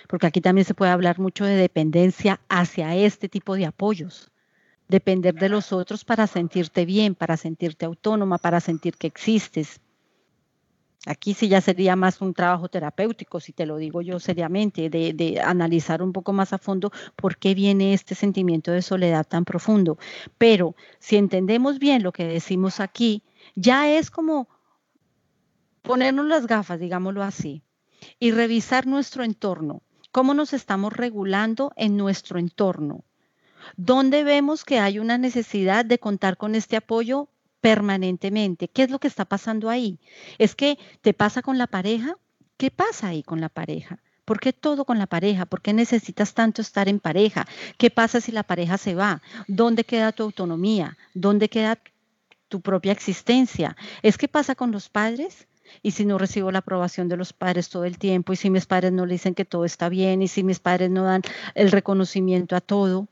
Porque 0.06 0.28
aquí 0.28 0.40
también 0.40 0.64
se 0.64 0.74
puede 0.74 0.92
hablar 0.92 1.18
mucho 1.18 1.44
de 1.44 1.56
dependencia 1.56 2.40
hacia 2.48 2.94
este 2.94 3.28
tipo 3.28 3.56
de 3.56 3.66
apoyos. 3.66 4.30
Depender 4.86 5.34
de 5.34 5.48
los 5.48 5.72
otros 5.72 6.04
para 6.04 6.26
sentirte 6.28 6.84
bien, 6.84 7.14
para 7.16 7.36
sentirte 7.36 7.86
autónoma, 7.86 8.38
para 8.38 8.60
sentir 8.60 8.96
que 8.96 9.08
existes. 9.08 9.80
Aquí 11.06 11.32
sí 11.32 11.48
ya 11.48 11.62
sería 11.62 11.96
más 11.96 12.20
un 12.20 12.34
trabajo 12.34 12.68
terapéutico, 12.68 13.40
si 13.40 13.52
te 13.52 13.64
lo 13.64 13.78
digo 13.78 14.02
yo 14.02 14.20
seriamente, 14.20 14.90
de, 14.90 15.14
de, 15.14 15.40
analizar 15.40 16.02
un 16.02 16.12
poco 16.12 16.34
más 16.34 16.52
a 16.52 16.58
fondo 16.58 16.92
por 17.16 17.38
qué 17.38 17.54
viene 17.54 17.94
este 17.94 18.14
sentimiento 18.14 18.70
de 18.70 18.82
soledad 18.82 19.26
tan 19.26 19.46
profundo. 19.46 19.96
Pero 20.36 20.74
si 20.98 21.16
entendemos 21.16 21.78
bien 21.78 22.02
lo 22.02 22.12
que 22.12 22.24
decimos 22.24 22.80
aquí, 22.80 23.22
ya 23.54 23.90
es 23.90 24.10
como 24.10 24.48
ponernos 25.90 26.26
las 26.26 26.46
gafas, 26.46 26.78
digámoslo 26.78 27.24
así, 27.24 27.64
y 28.20 28.30
revisar 28.30 28.86
nuestro 28.86 29.24
entorno, 29.24 29.82
cómo 30.12 30.34
nos 30.34 30.52
estamos 30.52 30.92
regulando 30.92 31.72
en 31.74 31.96
nuestro 31.96 32.38
entorno, 32.38 33.02
dónde 33.76 34.22
vemos 34.22 34.64
que 34.64 34.78
hay 34.78 35.00
una 35.00 35.18
necesidad 35.18 35.84
de 35.84 35.98
contar 35.98 36.36
con 36.36 36.54
este 36.54 36.76
apoyo 36.76 37.28
permanentemente. 37.60 38.68
¿Qué 38.68 38.84
es 38.84 38.90
lo 38.90 39.00
que 39.00 39.08
está 39.08 39.24
pasando 39.24 39.68
ahí? 39.68 39.98
¿Es 40.38 40.54
que 40.54 40.78
te 41.00 41.12
pasa 41.12 41.42
con 41.42 41.58
la 41.58 41.66
pareja? 41.66 42.14
¿Qué 42.56 42.70
pasa 42.70 43.08
ahí 43.08 43.24
con 43.24 43.40
la 43.40 43.48
pareja? 43.48 43.98
¿Por 44.24 44.38
qué 44.38 44.52
todo 44.52 44.84
con 44.84 44.96
la 44.96 45.08
pareja? 45.08 45.44
¿Por 45.44 45.60
qué 45.60 45.72
necesitas 45.72 46.34
tanto 46.34 46.62
estar 46.62 46.88
en 46.88 47.00
pareja? 47.00 47.48
¿Qué 47.78 47.90
pasa 47.90 48.20
si 48.20 48.30
la 48.30 48.44
pareja 48.44 48.78
se 48.78 48.94
va? 48.94 49.22
¿Dónde 49.48 49.82
queda 49.82 50.12
tu 50.12 50.22
autonomía? 50.22 50.96
¿Dónde 51.14 51.48
queda 51.48 51.80
tu 52.46 52.60
propia 52.60 52.92
existencia? 52.92 53.76
¿Es 54.02 54.16
qué 54.18 54.28
pasa 54.28 54.54
con 54.54 54.70
los 54.70 54.88
padres? 54.88 55.48
Y 55.82 55.92
si 55.92 56.04
no 56.04 56.18
recibo 56.18 56.50
la 56.50 56.60
aprobación 56.60 57.08
de 57.08 57.16
los 57.16 57.32
padres 57.32 57.68
todo 57.68 57.84
el 57.84 57.98
tiempo, 57.98 58.32
y 58.32 58.36
si 58.36 58.50
mis 58.50 58.66
padres 58.66 58.92
no 58.92 59.06
le 59.06 59.14
dicen 59.14 59.34
que 59.34 59.44
todo 59.44 59.64
está 59.64 59.88
bien, 59.88 60.22
y 60.22 60.28
si 60.28 60.42
mis 60.42 60.60
padres 60.60 60.90
no 60.90 61.04
dan 61.04 61.22
el 61.54 61.70
reconocimiento 61.70 62.56
a 62.56 62.60
todo. 62.60 63.08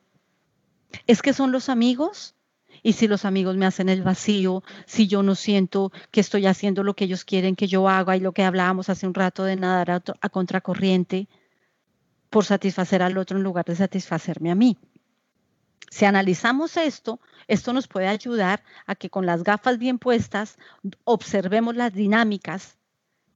Es 1.06 1.22
que 1.22 1.32
son 1.32 1.52
los 1.52 1.68
amigos, 1.68 2.34
y 2.82 2.92
si 2.92 3.08
los 3.08 3.24
amigos 3.24 3.56
me 3.56 3.66
hacen 3.66 3.88
el 3.88 4.02
vacío, 4.02 4.62
si 4.86 5.06
yo 5.06 5.22
no 5.22 5.34
siento 5.34 5.92
que 6.10 6.20
estoy 6.20 6.46
haciendo 6.46 6.82
lo 6.82 6.94
que 6.94 7.04
ellos 7.04 7.24
quieren 7.24 7.56
que 7.56 7.66
yo 7.66 7.88
haga 7.88 8.16
y 8.16 8.20
lo 8.20 8.32
que 8.32 8.44
hablábamos 8.44 8.88
hace 8.88 9.06
un 9.06 9.14
rato 9.14 9.44
de 9.44 9.56
nadar 9.56 9.90
a, 9.90 10.02
a 10.20 10.28
contracorriente 10.28 11.28
por 12.30 12.44
satisfacer 12.44 13.02
al 13.02 13.16
otro 13.18 13.38
en 13.38 13.44
lugar 13.44 13.64
de 13.64 13.76
satisfacerme 13.76 14.50
a 14.50 14.54
mí. 14.54 14.76
Si 15.90 16.04
analizamos 16.04 16.76
esto, 16.76 17.20
esto 17.48 17.72
nos 17.72 17.88
puede 17.88 18.06
ayudar 18.06 18.62
a 18.86 18.94
que 18.94 19.10
con 19.10 19.26
las 19.26 19.42
gafas 19.42 19.78
bien 19.78 19.98
puestas 19.98 20.58
observemos 21.04 21.74
las 21.74 21.92
dinámicas 21.92 22.76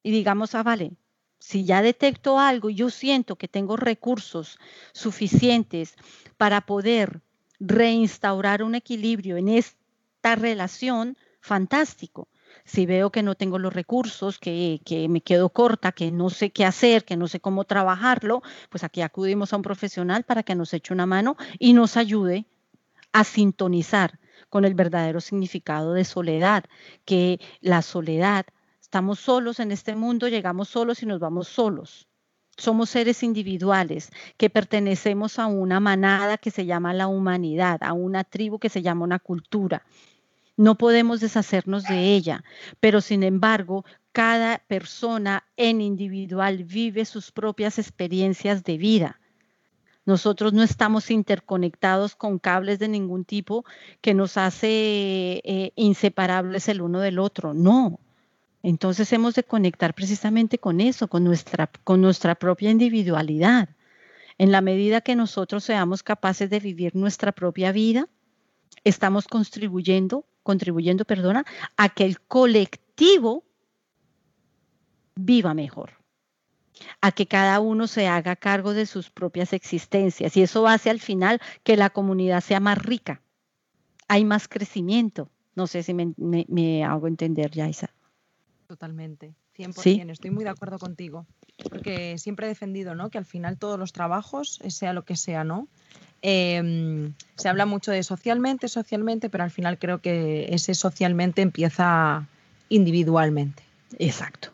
y 0.02 0.10
digamos, 0.10 0.54
ah, 0.54 0.62
vale, 0.62 0.92
si 1.38 1.64
ya 1.64 1.82
detecto 1.82 2.38
algo 2.38 2.70
y 2.70 2.74
yo 2.76 2.90
siento 2.90 3.36
que 3.36 3.48
tengo 3.48 3.76
recursos 3.76 4.58
suficientes 4.92 5.96
para 6.36 6.60
poder 6.60 7.22
reinstaurar 7.58 8.62
un 8.62 8.74
equilibrio 8.74 9.36
en 9.36 9.48
esta 9.48 10.36
relación, 10.36 11.16
fantástico. 11.40 12.28
Si 12.64 12.86
veo 12.86 13.10
que 13.10 13.22
no 13.22 13.34
tengo 13.34 13.58
los 13.58 13.72
recursos, 13.72 14.38
que, 14.38 14.80
que, 14.84 15.08
me 15.08 15.22
quedo 15.22 15.48
corta, 15.48 15.90
que 15.90 16.12
no 16.12 16.30
sé 16.30 16.50
qué 16.50 16.64
hacer, 16.64 17.04
que 17.04 17.16
no 17.16 17.26
sé 17.26 17.40
cómo 17.40 17.64
trabajarlo, 17.64 18.42
pues 18.68 18.84
aquí 18.84 19.00
acudimos 19.00 19.52
a 19.52 19.56
un 19.56 19.62
profesional 19.62 20.22
para 20.22 20.42
que 20.42 20.54
nos 20.54 20.72
eche 20.74 20.92
una 20.92 21.06
mano 21.06 21.36
y 21.58 21.72
nos 21.72 21.96
ayude 21.96 22.46
a 23.12 23.24
sintonizar 23.24 24.18
con 24.48 24.64
el 24.64 24.74
verdadero 24.74 25.20
significado 25.20 25.94
de 25.94 26.04
soledad, 26.04 26.64
que 27.04 27.40
la 27.60 27.82
soledad, 27.82 28.46
estamos 28.80 29.20
solos 29.20 29.60
en 29.60 29.72
este 29.72 29.94
mundo, 29.96 30.28
llegamos 30.28 30.68
solos 30.68 31.02
y 31.02 31.06
nos 31.06 31.20
vamos 31.20 31.48
solos. 31.48 32.08
Somos 32.56 32.90
seres 32.90 33.22
individuales 33.22 34.10
que 34.36 34.50
pertenecemos 34.50 35.38
a 35.38 35.46
una 35.46 35.80
manada 35.80 36.36
que 36.36 36.50
se 36.50 36.66
llama 36.66 36.92
la 36.92 37.06
humanidad, 37.06 37.82
a 37.82 37.94
una 37.94 38.24
tribu 38.24 38.58
que 38.58 38.68
se 38.68 38.82
llama 38.82 39.04
una 39.04 39.18
cultura. 39.18 39.86
No 40.58 40.76
podemos 40.76 41.20
deshacernos 41.20 41.84
de 41.84 42.14
ella, 42.14 42.44
pero 42.78 43.00
sin 43.00 43.22
embargo, 43.22 43.86
cada 44.12 44.58
persona 44.58 45.44
en 45.56 45.80
individual 45.80 46.64
vive 46.64 47.06
sus 47.06 47.32
propias 47.32 47.78
experiencias 47.78 48.62
de 48.64 48.76
vida. 48.76 49.18
Nosotros 50.04 50.52
no 50.52 50.62
estamos 50.62 51.10
interconectados 51.10 52.16
con 52.16 52.38
cables 52.38 52.78
de 52.78 52.88
ningún 52.88 53.24
tipo 53.24 53.64
que 54.00 54.14
nos 54.14 54.36
hace 54.36 55.40
eh, 55.44 55.72
inseparables 55.76 56.68
el 56.68 56.82
uno 56.82 57.00
del 57.00 57.18
otro. 57.18 57.54
No, 57.54 58.00
entonces 58.62 59.12
hemos 59.12 59.34
de 59.34 59.42
conectar 59.42 59.94
precisamente 59.94 60.58
con 60.58 60.80
eso, 60.80 61.08
con 61.08 61.24
nuestra, 61.24 61.70
con 61.84 62.00
nuestra 62.00 62.34
propia 62.34 62.70
individualidad. 62.70 63.68
En 64.38 64.52
la 64.52 64.60
medida 64.60 65.00
que 65.00 65.16
nosotros 65.16 65.64
seamos 65.64 66.02
capaces 66.02 66.48
de 66.48 66.60
vivir 66.60 66.94
nuestra 66.94 67.32
propia 67.32 67.72
vida, 67.72 68.08
estamos 68.84 69.26
contribuyendo, 69.26 70.24
contribuyendo, 70.42 71.04
perdona, 71.04 71.44
a 71.76 71.88
que 71.88 72.04
el 72.04 72.20
colectivo 72.20 73.44
viva 75.14 75.54
mejor, 75.54 75.92
a 77.00 77.12
que 77.12 77.26
cada 77.26 77.60
uno 77.60 77.86
se 77.86 78.08
haga 78.08 78.36
cargo 78.36 78.74
de 78.74 78.86
sus 78.86 79.10
propias 79.10 79.52
existencias. 79.52 80.36
Y 80.36 80.42
eso 80.42 80.66
hace 80.66 80.90
al 80.90 81.00
final 81.00 81.40
que 81.62 81.76
la 81.76 81.90
comunidad 81.90 82.40
sea 82.40 82.60
más 82.60 82.78
rica, 82.78 83.22
hay 84.08 84.24
más 84.24 84.48
crecimiento. 84.48 85.30
No 85.54 85.66
sé 85.66 85.82
si 85.82 85.94
me, 85.94 86.14
me 86.16 86.84
hago 86.84 87.06
entender, 87.08 87.50
Yaisa. 87.50 87.90
Totalmente, 88.66 89.34
100%, 89.56 90.10
estoy 90.10 90.30
muy 90.30 90.44
de 90.44 90.50
acuerdo 90.50 90.78
contigo, 90.78 91.26
porque 91.68 92.16
siempre 92.16 92.46
he 92.46 92.48
defendido 92.48 92.94
¿no? 92.94 93.10
que 93.10 93.18
al 93.18 93.26
final 93.26 93.58
todos 93.58 93.78
los 93.78 93.92
trabajos, 93.92 94.60
eh, 94.62 94.70
sea 94.70 94.94
lo 94.94 95.04
que 95.04 95.14
sea, 95.14 95.44
¿no? 95.44 95.68
Em, 96.22 97.12
se 97.36 97.48
habla 97.48 97.66
mucho 97.66 97.90
de 97.90 98.02
socialmente, 98.02 98.68
socialmente, 98.68 99.28
pero 99.28 99.44
al 99.44 99.50
final 99.50 99.78
creo 99.78 100.00
que 100.00 100.46
ese 100.54 100.74
socialmente 100.74 101.42
empieza 101.42 102.26
individualmente. 102.70 103.62
Exacto. 103.98 104.51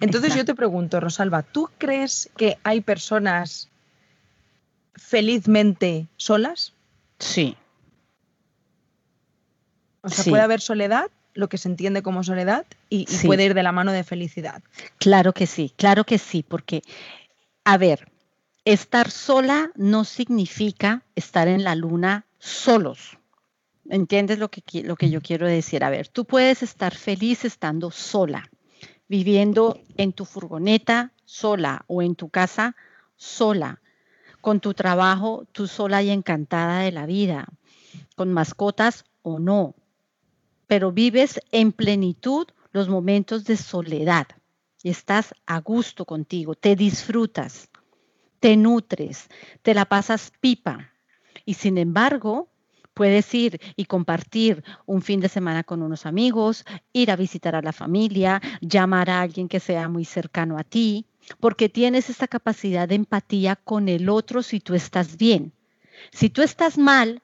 Entonces 0.00 0.34
yo 0.34 0.44
te 0.44 0.54
pregunto, 0.54 1.00
Rosalba, 1.00 1.42
¿tú 1.42 1.68
crees 1.78 2.30
que 2.36 2.58
hay 2.62 2.80
personas 2.80 3.68
felizmente 4.94 6.08
solas? 6.16 6.74
Sí. 7.18 7.56
O 10.02 10.08
sea, 10.08 10.24
puede 10.24 10.42
haber 10.42 10.60
soledad 10.60 11.10
lo 11.34 11.48
que 11.48 11.58
se 11.58 11.68
entiende 11.68 12.02
como 12.02 12.24
soledad 12.24 12.66
y, 12.88 13.06
puede 13.24 13.44
ir 13.44 13.54
de 13.54 13.62
la 13.62 13.72
mano 13.72 13.92
de 13.92 14.02
felicidad. 14.02 14.62
Claro 14.98 15.32
que 15.32 15.46
sí, 15.46 15.72
claro 15.76 16.04
que 16.04 16.18
sí, 16.18 16.42
porque, 16.42 16.82
a 17.64 17.78
ver, 17.78 18.10
estar 18.64 19.10
sola 19.10 19.70
no 19.76 20.04
significa 20.04 21.02
estar 21.14 21.46
en 21.46 21.62
la 21.62 21.74
luna 21.74 22.26
solos. 22.38 23.18
¿Entiendes 23.88 24.38
lo 24.38 24.50
que, 24.50 24.62
lo 24.82 24.96
que 24.96 25.10
yo 25.10 25.20
quiero 25.20 25.46
decir? 25.46 25.84
A 25.84 25.90
ver, 25.90 26.08
tú 26.08 26.24
puedes 26.24 26.62
estar 26.62 26.94
feliz 26.94 27.44
estando 27.44 27.90
sola, 27.90 28.50
viviendo 29.08 29.80
en 29.96 30.12
tu 30.12 30.24
furgoneta 30.24 31.12
sola 31.24 31.84
o 31.86 32.02
en 32.02 32.14
tu 32.14 32.28
casa 32.28 32.76
sola, 33.16 33.80
con 34.40 34.60
tu 34.60 34.74
trabajo 34.74 35.46
tú 35.52 35.66
sola 35.66 36.02
y 36.02 36.10
encantada 36.10 36.80
de 36.80 36.92
la 36.92 37.06
vida, 37.06 37.48
con 38.16 38.32
mascotas 38.32 39.04
o 39.22 39.38
no, 39.38 39.74
pero 40.66 40.92
vives 40.92 41.40
en 41.50 41.72
plenitud 41.72 42.46
los 42.72 42.88
momentos 42.88 43.44
de 43.44 43.56
soledad. 43.56 44.28
Y 44.82 44.90
estás 44.90 45.34
a 45.46 45.60
gusto 45.60 46.04
contigo, 46.04 46.54
te 46.54 46.76
disfrutas, 46.76 47.68
te 48.38 48.56
nutres, 48.56 49.28
te 49.62 49.74
la 49.74 49.86
pasas 49.86 50.32
pipa. 50.40 50.92
Y 51.44 51.54
sin 51.54 51.78
embargo, 51.78 52.48
puedes 52.98 53.32
ir 53.32 53.60
y 53.76 53.84
compartir 53.84 54.64
un 54.84 55.02
fin 55.02 55.20
de 55.20 55.28
semana 55.28 55.62
con 55.62 55.82
unos 55.82 56.04
amigos, 56.04 56.64
ir 56.92 57.12
a 57.12 57.16
visitar 57.16 57.54
a 57.54 57.62
la 57.62 57.72
familia, 57.72 58.42
llamar 58.60 59.08
a 59.08 59.20
alguien 59.20 59.46
que 59.46 59.60
sea 59.60 59.88
muy 59.88 60.04
cercano 60.04 60.58
a 60.58 60.64
ti, 60.64 61.06
porque 61.38 61.68
tienes 61.68 62.10
esta 62.10 62.26
capacidad 62.26 62.88
de 62.88 62.96
empatía 62.96 63.54
con 63.54 63.88
el 63.88 64.08
otro 64.08 64.42
si 64.42 64.58
tú 64.58 64.74
estás 64.74 65.16
bien. 65.16 65.52
Si 66.10 66.28
tú 66.28 66.42
estás 66.42 66.76
mal, 66.76 67.22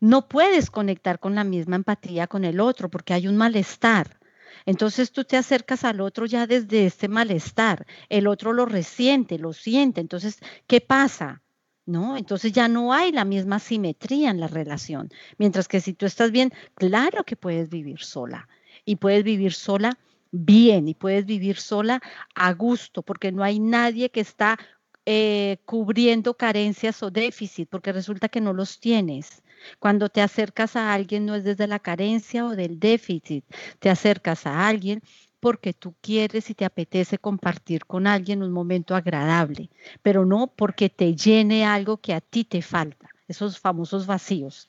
no 0.00 0.26
puedes 0.26 0.70
conectar 0.70 1.18
con 1.18 1.34
la 1.34 1.44
misma 1.44 1.76
empatía 1.76 2.26
con 2.26 2.46
el 2.46 2.58
otro 2.58 2.88
porque 2.88 3.12
hay 3.12 3.28
un 3.28 3.36
malestar. 3.36 4.18
Entonces 4.64 5.12
tú 5.12 5.24
te 5.24 5.36
acercas 5.36 5.84
al 5.84 6.00
otro 6.00 6.24
ya 6.24 6.46
desde 6.46 6.86
este 6.86 7.08
malestar, 7.08 7.86
el 8.08 8.26
otro 8.26 8.54
lo 8.54 8.64
resiente, 8.64 9.38
lo 9.38 9.52
siente. 9.52 10.00
Entonces, 10.00 10.38
¿qué 10.66 10.80
pasa? 10.80 11.42
¿No? 11.90 12.16
Entonces 12.16 12.52
ya 12.52 12.68
no 12.68 12.92
hay 12.92 13.10
la 13.10 13.24
misma 13.24 13.58
simetría 13.58 14.30
en 14.30 14.38
la 14.38 14.46
relación. 14.46 15.10
Mientras 15.38 15.66
que 15.66 15.80
si 15.80 15.92
tú 15.92 16.06
estás 16.06 16.30
bien, 16.30 16.52
claro 16.76 17.24
que 17.24 17.34
puedes 17.34 17.68
vivir 17.68 17.98
sola 17.98 18.48
y 18.84 18.94
puedes 18.94 19.24
vivir 19.24 19.52
sola 19.52 19.98
bien 20.30 20.86
y 20.86 20.94
puedes 20.94 21.26
vivir 21.26 21.56
sola 21.56 22.00
a 22.36 22.52
gusto 22.52 23.02
porque 23.02 23.32
no 23.32 23.42
hay 23.42 23.58
nadie 23.58 24.08
que 24.10 24.20
está 24.20 24.56
eh, 25.04 25.58
cubriendo 25.64 26.36
carencias 26.36 27.02
o 27.02 27.10
déficit 27.10 27.68
porque 27.68 27.92
resulta 27.92 28.28
que 28.28 28.40
no 28.40 28.52
los 28.52 28.78
tienes. 28.78 29.42
Cuando 29.80 30.08
te 30.08 30.22
acercas 30.22 30.76
a 30.76 30.92
alguien 30.94 31.26
no 31.26 31.34
es 31.34 31.42
desde 31.42 31.66
la 31.66 31.80
carencia 31.80 32.46
o 32.46 32.54
del 32.54 32.78
déficit, 32.78 33.44
te 33.80 33.90
acercas 33.90 34.46
a 34.46 34.68
alguien 34.68 35.02
porque 35.40 35.72
tú 35.72 35.94
quieres 36.00 36.50
y 36.50 36.54
te 36.54 36.64
apetece 36.64 37.18
compartir 37.18 37.86
con 37.86 38.06
alguien 38.06 38.42
un 38.42 38.52
momento 38.52 38.94
agradable, 38.94 39.70
pero 40.02 40.24
no 40.24 40.46
porque 40.48 40.90
te 40.90 41.16
llene 41.16 41.64
algo 41.64 41.96
que 41.96 42.14
a 42.14 42.20
ti 42.20 42.44
te 42.44 42.62
falta, 42.62 43.10
esos 43.26 43.58
famosos 43.58 44.06
vacíos 44.06 44.68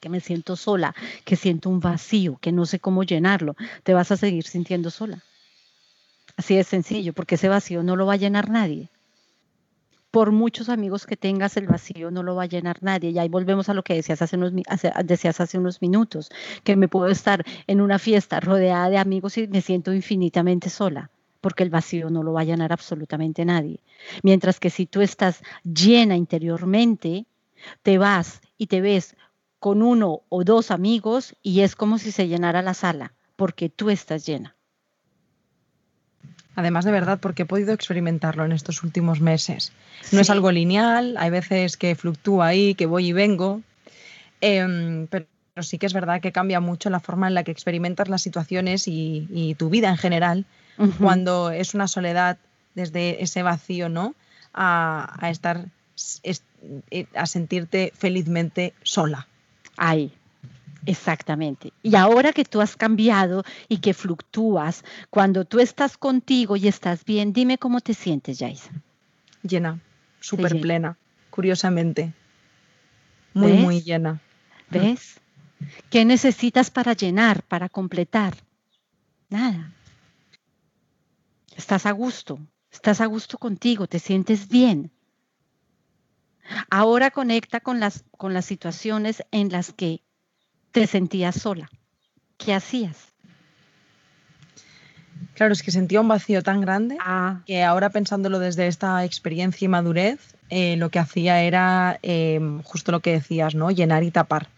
que 0.00 0.10
me 0.10 0.20
siento 0.20 0.54
sola, 0.54 0.94
que 1.24 1.34
siento 1.34 1.70
un 1.70 1.80
vacío, 1.80 2.36
que 2.40 2.52
no 2.52 2.66
sé 2.66 2.78
cómo 2.78 3.04
llenarlo, 3.04 3.56
te 3.82 3.94
vas 3.94 4.12
a 4.12 4.18
seguir 4.18 4.44
sintiendo 4.44 4.90
sola. 4.90 5.24
Así 6.36 6.56
de 6.56 6.64
sencillo, 6.64 7.14
porque 7.14 7.36
ese 7.36 7.48
vacío 7.48 7.82
no 7.82 7.96
lo 7.96 8.04
va 8.04 8.14
a 8.14 8.18
llenar 8.18 8.50
nadie 8.50 8.90
por 10.14 10.30
muchos 10.30 10.68
amigos 10.68 11.06
que 11.06 11.16
tengas, 11.16 11.56
el 11.56 11.66
vacío 11.66 12.12
no 12.12 12.22
lo 12.22 12.36
va 12.36 12.44
a 12.44 12.46
llenar 12.46 12.80
nadie. 12.82 13.10
Y 13.10 13.18
ahí 13.18 13.28
volvemos 13.28 13.68
a 13.68 13.74
lo 13.74 13.82
que 13.82 13.94
decías 13.94 14.22
hace 14.22 14.36
unos, 14.36 14.52
hace 14.68 15.58
unos 15.58 15.82
minutos, 15.82 16.30
que 16.62 16.76
me 16.76 16.86
puedo 16.86 17.08
estar 17.08 17.44
en 17.66 17.80
una 17.80 17.98
fiesta 17.98 18.38
rodeada 18.38 18.88
de 18.90 18.98
amigos 18.98 19.36
y 19.38 19.48
me 19.48 19.60
siento 19.60 19.92
infinitamente 19.92 20.70
sola 20.70 21.10
porque 21.40 21.64
el 21.64 21.70
vacío 21.70 22.10
no 22.10 22.22
lo 22.22 22.32
va 22.32 22.42
a 22.42 22.44
llenar 22.44 22.72
absolutamente 22.72 23.44
nadie. 23.44 23.80
Mientras 24.22 24.60
que 24.60 24.70
si 24.70 24.86
tú 24.86 25.00
estás 25.02 25.42
llena 25.64 26.16
interiormente, 26.16 27.26
te 27.82 27.98
vas 27.98 28.40
y 28.56 28.68
te 28.68 28.80
ves 28.80 29.16
con 29.58 29.82
uno 29.82 30.22
o 30.28 30.44
dos 30.44 30.70
amigos 30.70 31.34
y 31.42 31.62
es 31.62 31.74
como 31.74 31.98
si 31.98 32.12
se 32.12 32.28
llenara 32.28 32.62
la 32.62 32.74
sala, 32.74 33.14
porque 33.34 33.68
tú 33.68 33.90
estás 33.90 34.24
llena. 34.24 34.54
Además 36.56 36.84
de 36.84 36.92
verdad, 36.92 37.18
porque 37.20 37.42
he 37.42 37.46
podido 37.46 37.72
experimentarlo 37.72 38.44
en 38.44 38.52
estos 38.52 38.82
últimos 38.82 39.20
meses. 39.20 39.72
No 40.12 40.20
es 40.20 40.30
algo 40.30 40.52
lineal, 40.52 41.16
hay 41.18 41.30
veces 41.30 41.76
que 41.76 41.94
fluctúa 41.94 42.48
ahí, 42.48 42.74
que 42.74 42.86
voy 42.86 43.08
y 43.08 43.12
vengo, 43.12 43.62
em, 44.40 45.06
pero 45.08 45.26
sí 45.60 45.78
que 45.78 45.86
es 45.86 45.92
verdad 45.92 46.20
que 46.20 46.32
cambia 46.32 46.60
mucho 46.60 46.90
la 46.90 47.00
forma 47.00 47.28
en 47.28 47.34
la 47.34 47.44
que 47.44 47.50
experimentas 47.50 48.08
las 48.08 48.22
situaciones 48.22 48.84
y, 48.86 49.56
tu 49.58 49.68
vida 49.68 49.88
en 49.88 49.96
general, 49.96 50.46
cuando 50.98 51.50
es 51.50 51.74
una 51.74 51.88
soledad 51.88 52.38
desde 52.74 53.22
ese 53.22 53.42
vacío, 53.42 53.88
¿no? 53.88 54.14
A, 54.52 55.16
a 55.20 55.30
estar, 55.30 55.66
eh, 56.22 57.06
a 57.14 57.26
sentirte 57.26 57.92
felizmente 57.96 58.74
sola. 58.82 59.26
Ahí, 59.76 60.12
Exactamente. 60.86 61.72
Y 61.82 61.96
ahora 61.96 62.32
que 62.32 62.44
tú 62.44 62.60
has 62.60 62.76
cambiado 62.76 63.44
y 63.68 63.78
que 63.78 63.94
fluctúas, 63.94 64.84
cuando 65.10 65.44
tú 65.44 65.60
estás 65.60 65.96
contigo 65.96 66.56
y 66.56 66.68
estás 66.68 67.04
bien, 67.04 67.32
dime 67.32 67.58
cómo 67.58 67.80
te 67.80 67.94
sientes, 67.94 68.38
Yaisa. 68.38 68.70
Llena, 69.42 69.80
súper 70.20 70.60
plena, 70.60 70.98
curiosamente. 71.30 72.12
Muy, 73.32 73.52
muy 73.54 73.80
llena. 73.82 74.20
¿Ves? 74.70 75.20
¿Qué 75.90 76.04
necesitas 76.04 76.70
para 76.70 76.92
llenar, 76.92 77.42
para 77.42 77.68
completar? 77.68 78.34
Nada. 79.30 79.72
Estás 81.56 81.86
a 81.86 81.92
gusto, 81.92 82.38
estás 82.70 83.00
a 83.00 83.06
gusto 83.06 83.38
contigo, 83.38 83.86
te 83.86 83.98
sientes 83.98 84.48
bien. 84.48 84.90
Ahora 86.68 87.10
conecta 87.10 87.60
con 87.60 87.80
las, 87.80 88.04
con 88.18 88.34
las 88.34 88.44
situaciones 88.44 89.24
en 89.30 89.50
las 89.50 89.72
que 89.72 90.03
te 90.74 90.88
sentías 90.88 91.36
sola. 91.36 91.70
¿Qué 92.36 92.52
hacías? 92.52 93.12
Claro, 95.34 95.52
es 95.52 95.62
que 95.62 95.70
sentía 95.70 96.00
un 96.00 96.08
vacío 96.08 96.42
tan 96.42 96.60
grande 96.60 96.96
Ah, 97.00 97.42
que 97.46 97.62
ahora 97.62 97.90
pensándolo 97.90 98.40
desde 98.40 98.66
esta 98.66 99.04
experiencia 99.04 99.66
y 99.66 99.68
madurez, 99.68 100.34
eh, 100.50 100.76
lo 100.76 100.90
que 100.90 100.98
hacía 100.98 101.42
era 101.42 102.00
eh, 102.02 102.40
justo 102.64 102.90
lo 102.90 102.98
que 102.98 103.12
decías, 103.12 103.54
¿no? 103.54 103.70
Llenar 103.70 104.02
y 104.02 104.10
tapar 104.10 104.48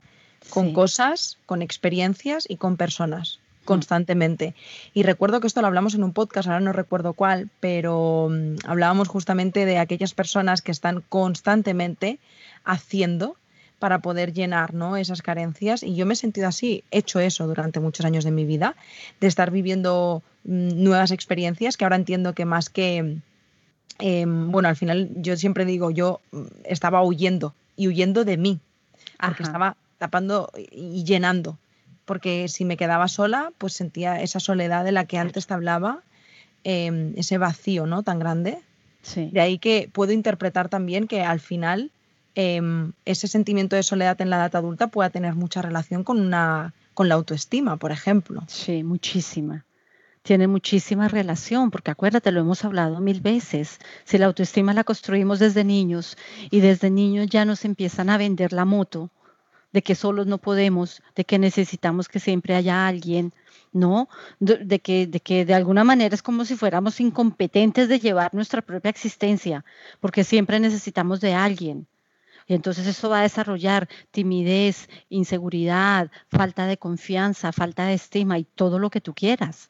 con 0.48 0.68
sí. 0.68 0.72
cosas, 0.72 1.38
con 1.44 1.61
experiencias 1.61 2.46
y 2.48 2.57
con 2.57 2.79
personas 2.79 3.40
constantemente. 3.66 4.55
Y 4.94 5.02
recuerdo 5.02 5.40
que 5.40 5.48
esto 5.48 5.61
lo 5.61 5.66
hablamos 5.66 5.94
en 5.94 6.02
un 6.05 6.14
podcast, 6.14 6.48
ahora 6.48 6.61
no 6.61 6.72
recuerdo 6.72 7.12
cuál, 7.12 7.50
pero 7.61 8.29
mm, 8.31 8.59
hablábamos 8.64 9.09
justamente 9.09 9.66
de 9.66 9.76
aquellas 9.76 10.14
personas 10.14 10.62
que 10.62 10.72
están 10.72 11.02
constantemente 11.11 12.20
haciendo 12.64 13.37
para 13.78 14.00
poder 14.00 14.32
llenar 14.32 14.74
¿no? 14.74 14.96
esas 14.96 15.22
carencias. 15.22 15.82
Y 15.82 15.94
yo 15.94 16.06
me 16.06 16.14
he 16.14 16.16
sentido 16.16 16.48
así, 16.48 16.84
he 16.90 16.98
hecho 16.98 17.20
eso 17.20 17.46
durante 17.46 17.80
muchos 17.80 18.06
años 18.06 18.24
de 18.24 18.30
mi 18.30 18.44
vida, 18.44 18.74
de 19.20 19.26
estar 19.26 19.50
viviendo 19.50 20.22
mm, 20.44 20.82
nuevas 20.82 21.10
experiencias 21.10 21.76
que 21.76 21.84
ahora 21.84 21.96
entiendo 21.96 22.34
que 22.34 22.44
más 22.44 22.70
que, 22.70 23.18
em, 23.98 24.50
bueno, 24.50 24.68
al 24.68 24.76
final 24.76 25.10
yo 25.16 25.36
siempre 25.36 25.64
digo, 25.64 25.90
yo 25.90 26.20
mm, 26.32 26.44
estaba 26.64 27.02
huyendo 27.02 27.54
y 27.76 27.88
huyendo 27.88 28.24
de 28.24 28.36
mí, 28.38 28.60
porque 29.20 29.42
Ajá. 29.42 29.42
estaba 29.42 29.76
tapando 29.98 30.50
y 30.70 31.04
llenando, 31.04 31.58
porque 32.04 32.48
si 32.48 32.64
me 32.64 32.76
quedaba 32.76 33.08
sola, 33.08 33.52
pues 33.58 33.74
sentía 33.74 34.20
esa 34.22 34.40
soledad 34.40 34.84
de 34.84 34.92
la 34.92 35.04
que 35.04 35.18
antes 35.18 35.46
te 35.46 35.54
hablaba, 35.54 36.00
em, 36.64 37.12
ese 37.16 37.36
vacío, 37.38 37.86
¿no? 37.86 38.02
Tan 38.02 38.18
grande. 38.18 38.58
Sí. 39.02 39.28
De 39.32 39.40
ahí 39.40 39.58
que 39.58 39.88
puedo 39.92 40.12
interpretar 40.12 40.68
también 40.68 41.06
que 41.06 41.22
al 41.22 41.40
final 41.40 41.92
em, 42.37 42.92
ese 43.05 43.27
sentimiento 43.27 43.75
de 43.75 43.83
soledad 43.83 44.20
en 44.20 44.31
la 44.31 44.37
edad 44.37 44.57
adulta 44.57 44.87
pueda 44.87 45.11
tener 45.11 45.35
mucha 45.35 45.61
relación 45.61 46.05
con 46.05 46.20
una 46.20 46.72
con 46.94 47.09
la 47.09 47.16
autoestima, 47.16 47.77
por 47.77 47.92
ejemplo. 47.92 48.42
Sí, 48.46 48.83
muchísima. 48.83 49.66
Tiene 50.22 50.49
muchísima 50.49 51.09
relación, 51.09 51.70
porque 51.70 51.90
acuérdate, 51.90 52.33
lo 52.33 52.40
hemos 52.40 52.64
hablado 52.64 53.01
mil 53.01 53.20
veces. 53.20 53.79
Si 54.05 54.16
la 54.16 54.27
autoestima 54.27 54.72
la 54.72 54.83
construimos 54.83 55.38
desde 55.38 55.62
niños 55.62 56.16
y 56.51 56.61
desde 56.61 56.90
niños 56.90 57.27
ya 57.27 57.44
nos 57.44 57.64
empiezan 57.64 58.09
a 58.09 58.16
vender 58.16 58.53
la 58.53 58.64
moto 58.64 59.11
de 59.72 59.83
que 59.83 59.94
solos 59.94 60.27
no 60.27 60.38
podemos, 60.38 61.03
de 61.14 61.25
que 61.25 61.38
necesitamos 61.38 62.09
que 62.09 62.18
siempre 62.18 62.55
haya 62.55 62.87
alguien, 62.88 63.35
¿no? 63.72 64.09
De, 64.40 64.79
que, 64.81 65.07
de 65.07 65.20
que 65.20 65.44
de 65.44 65.53
alguna 65.53 65.85
manera 65.85 66.14
es 66.14 66.22
como 66.22 66.46
si 66.46 66.57
fuéramos 66.57 66.99
incompetentes 66.99 67.90
de 67.90 67.99
llevar 67.99 68.33
nuestra 68.33 68.62
propia 68.62 68.88
existencia, 68.88 69.66
porque 70.01 70.25
siempre 70.25 70.61
necesitamos 70.61 71.20
de 71.20 71.35
alguien. 71.35 71.87
Y 72.46 72.54
entonces 72.54 72.87
eso 72.87 73.09
va 73.11 73.20
a 73.20 73.22
desarrollar 73.22 73.88
timidez, 74.12 74.88
inseguridad, 75.09 76.11
falta 76.28 76.66
de 76.66 76.78
confianza, 76.78 77.52
falta 77.52 77.87
de 77.87 77.94
estima 77.94 78.38
y 78.38 78.44
todo 78.44 78.78
lo 78.78 78.90
que 78.90 79.00
tú 79.00 79.14
quieras. 79.14 79.68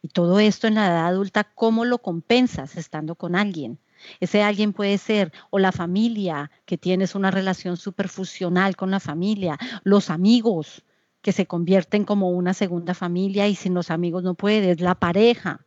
Y 0.00 0.08
todo 0.08 0.40
esto 0.40 0.66
en 0.66 0.74
la 0.76 0.86
edad 0.86 1.06
adulta, 1.06 1.44
¿cómo 1.44 1.84
lo 1.84 1.98
compensas 1.98 2.76
estando 2.76 3.16
con 3.16 3.36
alguien? 3.36 3.78
Ese 4.20 4.42
alguien 4.42 4.72
puede 4.72 4.98
ser 4.98 5.32
o 5.50 5.58
la 5.58 5.72
familia, 5.72 6.50
que 6.64 6.78
tienes 6.78 7.14
una 7.14 7.30
relación 7.30 7.76
superfusional 7.76 8.76
con 8.76 8.90
la 8.90 9.00
familia, 9.00 9.58
los 9.84 10.10
amigos, 10.10 10.84
que 11.22 11.32
se 11.32 11.46
convierten 11.46 12.04
como 12.04 12.30
una 12.30 12.54
segunda 12.54 12.94
familia 12.94 13.48
y 13.48 13.56
sin 13.56 13.74
los 13.74 13.90
amigos 13.90 14.22
no 14.22 14.34
puedes, 14.34 14.80
la 14.80 14.94
pareja, 14.94 15.66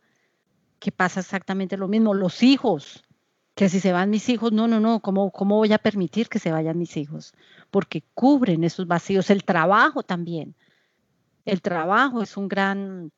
que 0.78 0.90
pasa 0.90 1.20
exactamente 1.20 1.76
lo 1.76 1.86
mismo, 1.86 2.14
los 2.14 2.42
hijos, 2.42 3.04
que 3.60 3.68
si 3.68 3.78
se 3.78 3.92
van 3.92 4.08
mis 4.08 4.26
hijos, 4.30 4.52
no, 4.52 4.66
no, 4.66 4.80
no, 4.80 5.00
¿cómo, 5.00 5.30
¿cómo 5.30 5.56
voy 5.58 5.70
a 5.74 5.76
permitir 5.76 6.30
que 6.30 6.38
se 6.38 6.50
vayan 6.50 6.78
mis 6.78 6.96
hijos? 6.96 7.34
Porque 7.70 8.02
cubren 8.14 8.64
esos 8.64 8.86
vacíos, 8.86 9.28
el 9.28 9.44
trabajo 9.44 10.02
también. 10.02 10.54
El 11.44 11.60
trabajo 11.60 12.22
es 12.22 12.38
un 12.38 12.48
gran 12.48 13.12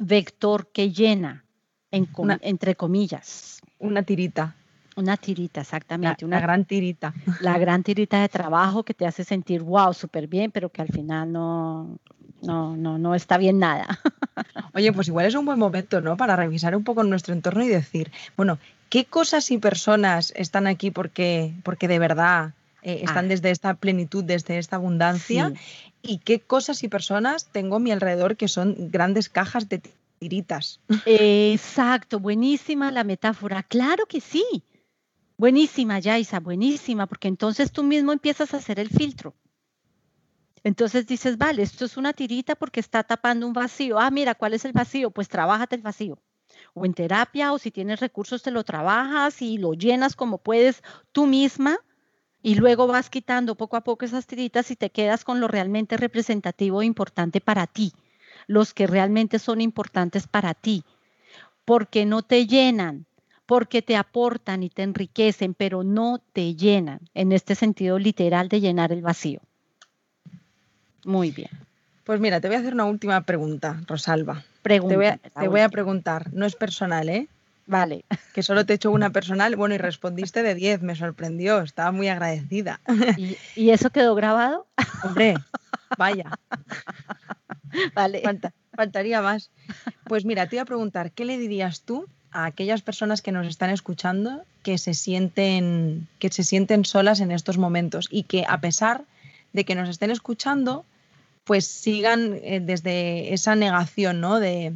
vector 0.00 0.72
que 0.72 0.90
llena, 0.90 1.44
en 1.92 2.06
com- 2.06 2.24
Una- 2.24 2.40
entre 2.42 2.74
comillas, 2.74 3.60
Una 3.78 4.02
tirita, 4.02 4.56
una 4.96 5.16
tirita, 5.16 5.60
exactamente, 5.60 6.24
la 6.24 6.26
una, 6.26 6.40
gran 6.40 6.64
tirita. 6.64 7.14
la 7.40 7.56
gran 7.56 7.84
tirita 7.84 8.20
de 8.20 8.28
trabajo 8.28 8.82
que 8.82 8.94
te 8.94 9.06
hace 9.06 9.22
sentir, 9.22 9.62
wow, 9.62 9.94
súper 9.94 10.26
bien, 10.26 10.50
pero 10.50 10.70
que 10.70 10.82
al 10.82 10.88
final 10.88 11.30
no, 11.30 12.00
no, 12.42 12.76
no, 12.76 12.98
no 12.98 13.14
está 13.14 13.38
bien 13.38 13.60
nada. 13.60 13.86
Oye, 14.74 14.92
pues 14.92 15.06
igual 15.06 15.26
es 15.26 15.36
un 15.36 15.44
buen 15.46 15.58
momento, 15.60 16.00
¿no? 16.00 16.16
Para 16.16 16.34
revisar 16.34 16.74
un 16.74 16.82
poco 16.82 17.04
nuestro 17.04 17.32
entorno 17.32 17.62
y 17.62 17.68
decir, 17.68 18.10
bueno, 18.36 18.58
¿qué 18.88 19.04
cosas 19.04 19.50
y 19.50 19.58
personas 19.58 20.32
están 20.36 20.66
aquí 20.66 20.90
porque, 20.90 21.52
porque 21.64 21.88
de 21.88 21.98
verdad 21.98 22.54
eh, 22.82 23.00
están 23.02 23.26
Ah. 23.26 23.28
desde 23.28 23.50
esta 23.50 23.74
plenitud, 23.74 24.24
desde 24.24 24.58
esta 24.58 24.76
abundancia? 24.76 25.52
Sí. 25.54 25.90
¿Y 26.02 26.18
qué 26.18 26.40
cosas 26.40 26.82
y 26.82 26.88
personas 26.88 27.46
tengo 27.52 27.76
a 27.76 27.80
mi 27.80 27.90
alrededor 27.90 28.36
que 28.36 28.48
son 28.48 28.90
grandes 28.90 29.28
cajas 29.28 29.68
de 29.68 29.82
tiritas? 30.18 30.80
Exacto, 31.06 32.20
buenísima 32.20 32.90
la 32.90 33.04
metáfora. 33.04 33.62
Claro 33.62 34.06
que 34.06 34.20
sí. 34.20 34.44
Buenísima, 35.36 35.98
Yaisa, 35.98 36.40
buenísima, 36.40 37.06
porque 37.06 37.28
entonces 37.28 37.70
tú 37.70 37.84
mismo 37.84 38.12
empiezas 38.12 38.54
a 38.54 38.56
hacer 38.56 38.80
el 38.80 38.88
filtro. 38.88 39.34
Entonces 40.64 41.06
dices, 41.06 41.38
vale, 41.38 41.62
esto 41.62 41.84
es 41.84 41.96
una 41.96 42.12
tirita 42.12 42.56
porque 42.56 42.80
está 42.80 43.04
tapando 43.04 43.46
un 43.46 43.52
vacío. 43.52 43.98
Ah, 43.98 44.10
mira, 44.10 44.34
¿cuál 44.34 44.54
es 44.54 44.64
el 44.64 44.72
vacío? 44.72 45.10
Pues 45.10 45.28
trabájate 45.28 45.76
el 45.76 45.82
vacío. 45.82 46.18
O 46.78 46.86
en 46.86 46.94
terapia, 46.94 47.52
o 47.52 47.58
si 47.58 47.70
tienes 47.70 48.00
recursos, 48.00 48.42
te 48.42 48.50
lo 48.50 48.62
trabajas 48.62 49.42
y 49.42 49.58
lo 49.58 49.74
llenas 49.74 50.14
como 50.14 50.38
puedes 50.38 50.82
tú 51.12 51.26
misma. 51.26 51.78
Y 52.40 52.54
luego 52.54 52.86
vas 52.86 53.10
quitando 53.10 53.56
poco 53.56 53.76
a 53.76 53.82
poco 53.82 54.04
esas 54.04 54.26
tiritas 54.26 54.70
y 54.70 54.76
te 54.76 54.90
quedas 54.90 55.24
con 55.24 55.40
lo 55.40 55.48
realmente 55.48 55.96
representativo 55.96 56.82
e 56.82 56.86
importante 56.86 57.40
para 57.40 57.66
ti. 57.66 57.92
Los 58.46 58.72
que 58.74 58.86
realmente 58.86 59.40
son 59.40 59.60
importantes 59.60 60.28
para 60.28 60.54
ti. 60.54 60.84
Porque 61.64 62.06
no 62.06 62.22
te 62.22 62.46
llenan, 62.46 63.06
porque 63.44 63.82
te 63.82 63.96
aportan 63.96 64.62
y 64.62 64.70
te 64.70 64.82
enriquecen, 64.82 65.54
pero 65.54 65.82
no 65.82 66.22
te 66.32 66.54
llenan. 66.54 67.00
En 67.14 67.32
este 67.32 67.54
sentido 67.54 67.98
literal 67.98 68.48
de 68.48 68.60
llenar 68.60 68.92
el 68.92 69.02
vacío. 69.02 69.40
Muy 71.04 71.30
bien. 71.32 71.50
Pues 72.04 72.20
mira, 72.20 72.40
te 72.40 72.48
voy 72.48 72.56
a 72.56 72.60
hacer 72.60 72.72
una 72.72 72.86
última 72.86 73.20
pregunta, 73.22 73.82
Rosalba. 73.86 74.44
Pregunta. 74.68 74.88
Te 74.92 74.96
voy 74.96 75.06
a, 75.06 75.16
te 75.40 75.48
voy 75.48 75.68
preguntar, 75.70 76.32
no 76.32 76.46
es 76.46 76.54
personal, 76.56 77.08
¿eh? 77.08 77.28
Vale. 77.66 78.04
Que 78.32 78.42
solo 78.42 78.64
te 78.64 78.72
he 78.72 78.76
hecho 78.76 78.90
una 78.90 79.10
personal, 79.18 79.56
bueno, 79.56 79.74
y 79.74 79.78
respondiste 79.78 80.42
de 80.42 80.54
10, 80.54 80.82
me 80.82 80.94
sorprendió, 80.96 81.60
estaba 81.60 81.90
muy 81.92 82.08
agradecida. 82.08 82.80
¿Y, 83.16 83.36
y 83.56 83.70
eso 83.70 83.90
quedó 83.90 84.14
grabado? 84.14 84.66
Hombre, 85.04 85.34
vaya, 85.96 86.30
Vale. 87.94 88.20
falta- 88.22 88.52
faltaría 88.74 89.20
más. 89.22 89.50
Pues 90.04 90.24
mira, 90.24 90.46
te 90.48 90.56
iba 90.56 90.62
a 90.62 90.66
preguntar, 90.66 91.12
¿qué 91.12 91.24
le 91.24 91.38
dirías 91.38 91.82
tú 91.82 92.06
a 92.30 92.44
aquellas 92.44 92.82
personas 92.82 93.22
que 93.22 93.32
nos 93.32 93.46
están 93.46 93.70
escuchando 93.70 94.42
que 94.62 94.78
se 94.78 94.94
sienten, 94.94 96.08
que 96.18 96.28
se 96.30 96.44
sienten 96.44 96.84
solas 96.84 97.20
en 97.20 97.30
estos 97.30 97.58
momentos 97.58 98.06
y 98.10 98.24
que 98.24 98.44
a 98.48 98.60
pesar 98.60 99.04
de 99.52 99.64
que 99.64 99.74
nos 99.74 99.88
estén 99.88 100.10
escuchando, 100.10 100.84
pues 101.48 101.66
sigan 101.66 102.38
eh, 102.42 102.60
desde 102.60 103.32
esa 103.32 103.54
negación, 103.56 104.20
¿no? 104.20 104.38
De, 104.38 104.74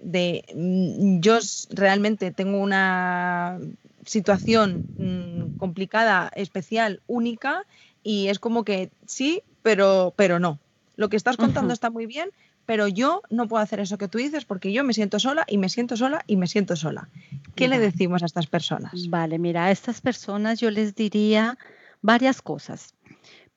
de 0.00 0.44
mm, 0.54 1.18
yo 1.18 1.40
realmente 1.70 2.30
tengo 2.30 2.60
una 2.60 3.58
situación 4.06 4.84
mm, 4.96 5.56
complicada, 5.56 6.30
especial, 6.36 7.00
única, 7.08 7.66
y 8.04 8.28
es 8.28 8.38
como 8.38 8.64
que 8.64 8.90
sí, 9.06 9.42
pero, 9.64 10.14
pero 10.14 10.38
no. 10.38 10.60
Lo 10.94 11.08
que 11.08 11.16
estás 11.16 11.36
contando 11.36 11.74
está 11.74 11.90
muy 11.90 12.06
bien, 12.06 12.30
pero 12.64 12.86
yo 12.86 13.22
no 13.28 13.48
puedo 13.48 13.60
hacer 13.60 13.80
eso 13.80 13.98
que 13.98 14.06
tú 14.06 14.18
dices 14.18 14.44
porque 14.44 14.72
yo 14.72 14.84
me 14.84 14.94
siento 14.94 15.18
sola 15.18 15.44
y 15.48 15.58
me 15.58 15.68
siento 15.68 15.96
sola 15.96 16.22
y 16.28 16.36
me 16.36 16.46
siento 16.46 16.76
sola. 16.76 17.08
¿Qué 17.56 17.66
le 17.66 17.80
decimos 17.80 18.22
a 18.22 18.26
estas 18.26 18.46
personas? 18.46 19.08
Vale, 19.08 19.36
mira, 19.40 19.64
a 19.64 19.72
estas 19.72 20.00
personas 20.00 20.60
yo 20.60 20.70
les 20.70 20.94
diría 20.94 21.58
varias 22.02 22.40
cosas. 22.40 22.94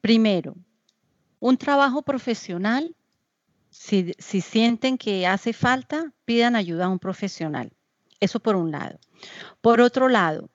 Primero, 0.02 0.56
un 1.46 1.58
trabajo 1.58 2.02
profesional, 2.02 2.96
si, 3.70 4.16
si 4.18 4.42
sienten 4.42 4.98
que 4.98 5.28
hace 5.28 5.54
falta, 5.54 6.12
pidan 6.26 6.56
ayuda 6.56 6.86
a 6.86 6.90
un 6.90 6.98
profesional. 6.98 7.72
Eso 8.20 8.40
por 8.40 8.56
un 8.56 8.72
lado. 8.72 8.98
Por 9.62 9.80
otro 9.80 10.10
lado, 10.10 10.50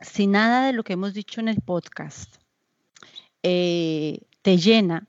si 0.00 0.26
nada 0.26 0.66
de 0.66 0.72
lo 0.72 0.82
que 0.82 0.94
hemos 0.94 1.14
dicho 1.14 1.40
en 1.40 1.46
el 1.46 1.60
podcast 1.60 2.34
eh, 3.44 4.22
te 4.42 4.56
llena 4.56 5.06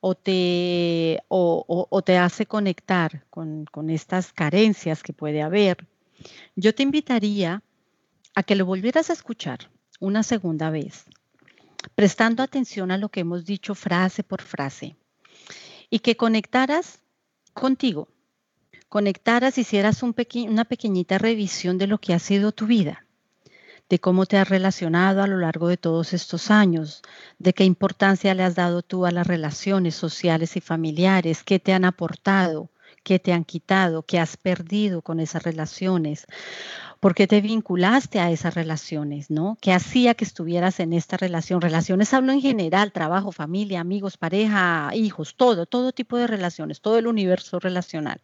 o 0.00 0.16
te, 0.16 1.22
o, 1.28 2.02
te 2.04 2.18
hace 2.18 2.44
conectar 2.44 3.24
con, 3.30 3.66
con 3.66 3.88
estas 3.88 4.32
carencias 4.32 5.04
que 5.04 5.12
puede 5.12 5.42
haber, 5.42 5.86
yo 6.56 6.74
te 6.74 6.82
invitaría 6.82 7.62
a 8.34 8.42
que 8.42 8.56
lo 8.56 8.66
volvieras 8.66 9.10
a 9.10 9.12
escuchar 9.12 9.70
una 10.00 10.24
segunda 10.24 10.70
vez, 10.70 11.04
prestando 11.94 12.42
atención 12.42 12.90
a 12.90 12.98
lo 12.98 13.08
que 13.08 13.20
hemos 13.20 13.44
dicho 13.44 13.74
frase 13.74 14.22
por 14.22 14.42
frase 14.42 14.96
y 15.90 16.00
que 16.00 16.16
conectaras 16.16 17.00
contigo, 17.52 18.08
conectaras, 18.88 19.58
hicieras 19.58 20.02
una 20.02 20.64
pequeñita 20.64 21.18
revisión 21.18 21.78
de 21.78 21.86
lo 21.86 21.98
que 21.98 22.14
ha 22.14 22.18
sido 22.18 22.52
tu 22.52 22.66
vida, 22.66 23.06
de 23.88 23.98
cómo 23.98 24.26
te 24.26 24.38
has 24.38 24.48
relacionado 24.48 25.22
a 25.22 25.26
lo 25.26 25.38
largo 25.38 25.68
de 25.68 25.76
todos 25.76 26.12
estos 26.12 26.50
años, 26.50 27.02
de 27.38 27.52
qué 27.52 27.64
importancia 27.64 28.34
le 28.34 28.42
has 28.42 28.54
dado 28.54 28.82
tú 28.82 29.04
a 29.06 29.10
las 29.10 29.26
relaciones 29.26 29.94
sociales 29.94 30.56
y 30.56 30.60
familiares, 30.60 31.42
qué 31.42 31.58
te 31.58 31.72
han 31.72 31.84
aportado, 31.84 32.70
¿Qué 33.02 33.18
te 33.18 33.32
han 33.32 33.44
quitado? 33.44 34.04
¿Qué 34.04 34.18
has 34.18 34.36
perdido 34.36 35.02
con 35.02 35.18
esas 35.18 35.42
relaciones? 35.42 36.26
¿Por 37.02 37.16
qué 37.16 37.26
te 37.26 37.40
vinculaste 37.40 38.20
a 38.20 38.30
esas 38.30 38.54
relaciones? 38.54 39.28
¿no? 39.28 39.58
¿Qué 39.60 39.72
hacía 39.72 40.14
que 40.14 40.24
estuvieras 40.24 40.78
en 40.78 40.92
esta 40.92 41.16
relación? 41.16 41.60
Relaciones 41.60 42.14
hablo 42.14 42.30
en 42.30 42.40
general, 42.40 42.92
trabajo, 42.92 43.32
familia, 43.32 43.80
amigos, 43.80 44.16
pareja, 44.16 44.88
hijos, 44.94 45.34
todo, 45.34 45.66
todo 45.66 45.90
tipo 45.90 46.16
de 46.16 46.28
relaciones, 46.28 46.80
todo 46.80 46.98
el 46.98 47.08
universo 47.08 47.58
relacional. 47.58 48.20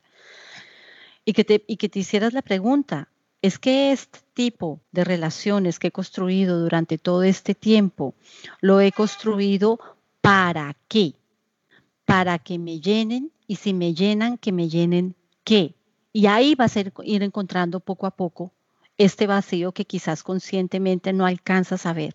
Y 1.24 1.32
que 1.32 1.42
te, 1.42 1.64
y 1.66 1.76
que 1.76 1.88
te 1.88 1.98
hicieras 1.98 2.34
la 2.34 2.42
pregunta, 2.42 3.08
¿es 3.42 3.58
que 3.58 3.90
este 3.90 4.20
tipo 4.32 4.80
de 4.92 5.02
relaciones 5.02 5.80
que 5.80 5.88
he 5.88 5.90
construido 5.90 6.60
durante 6.60 6.98
todo 6.98 7.24
este 7.24 7.56
tiempo, 7.56 8.14
lo 8.60 8.80
he 8.80 8.92
construido 8.92 9.80
para 10.20 10.76
qué? 10.86 11.16
Para 12.04 12.38
que 12.38 12.60
me 12.60 12.78
llenen 12.78 13.32
y 13.48 13.56
si 13.56 13.74
me 13.74 13.92
llenan, 13.92 14.38
que 14.38 14.52
me 14.52 14.68
llenen 14.68 15.16
qué. 15.42 15.74
Y 16.12 16.26
ahí 16.26 16.54
vas 16.54 16.76
a 16.76 16.84
ir 17.02 17.24
encontrando 17.24 17.80
poco 17.80 18.06
a 18.06 18.12
poco 18.12 18.52
este 18.98 19.28
vacío 19.28 19.72
que 19.72 19.84
quizás 19.84 20.22
conscientemente 20.22 21.12
no 21.12 21.24
alcanzas 21.24 21.86
a 21.86 21.92
ver. 21.92 22.14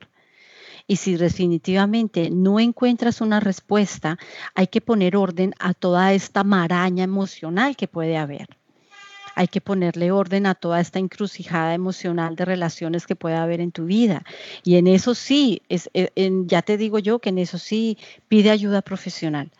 Y 0.86 0.98
si 0.98 1.16
definitivamente 1.16 2.30
no 2.30 2.60
encuentras 2.60 3.22
una 3.22 3.40
respuesta, 3.40 4.20
hay 4.54 4.68
que 4.68 4.82
poner 4.82 5.16
orden 5.16 5.54
a 5.60 5.74
toda 5.74 6.14
esta 6.14 6.44
maraña 6.44 7.06
emocional 7.06 7.78
que 7.78 7.88
puede 7.88 8.18
haber. 8.18 8.48
Hay 9.36 9.48
que 9.48 9.62
ponerle 9.62 10.12
orden 10.12 10.46
a 10.46 10.56
toda 10.56 10.80
esta 10.80 11.00
encrucijada 11.00 11.74
emocional 11.74 12.36
de 12.36 12.46
relaciones 12.46 13.08
que 13.08 13.16
puede 13.16 13.36
haber 13.36 13.62
en 13.62 13.72
tu 13.72 13.86
vida. 13.86 14.24
Y 14.64 14.76
en 14.76 14.88
eso 14.88 15.16
sí, 15.16 15.64
es, 15.70 15.90
eh, 15.94 16.12
ya 16.46 16.62
te 16.62 16.78
digo 16.78 17.00
yo 17.00 17.20
que 17.20 17.30
en 17.30 17.40
eso 17.40 17.58
sí 17.58 17.98
pide 18.28 18.52
ayuda 18.52 18.82
profesional, 18.82 19.52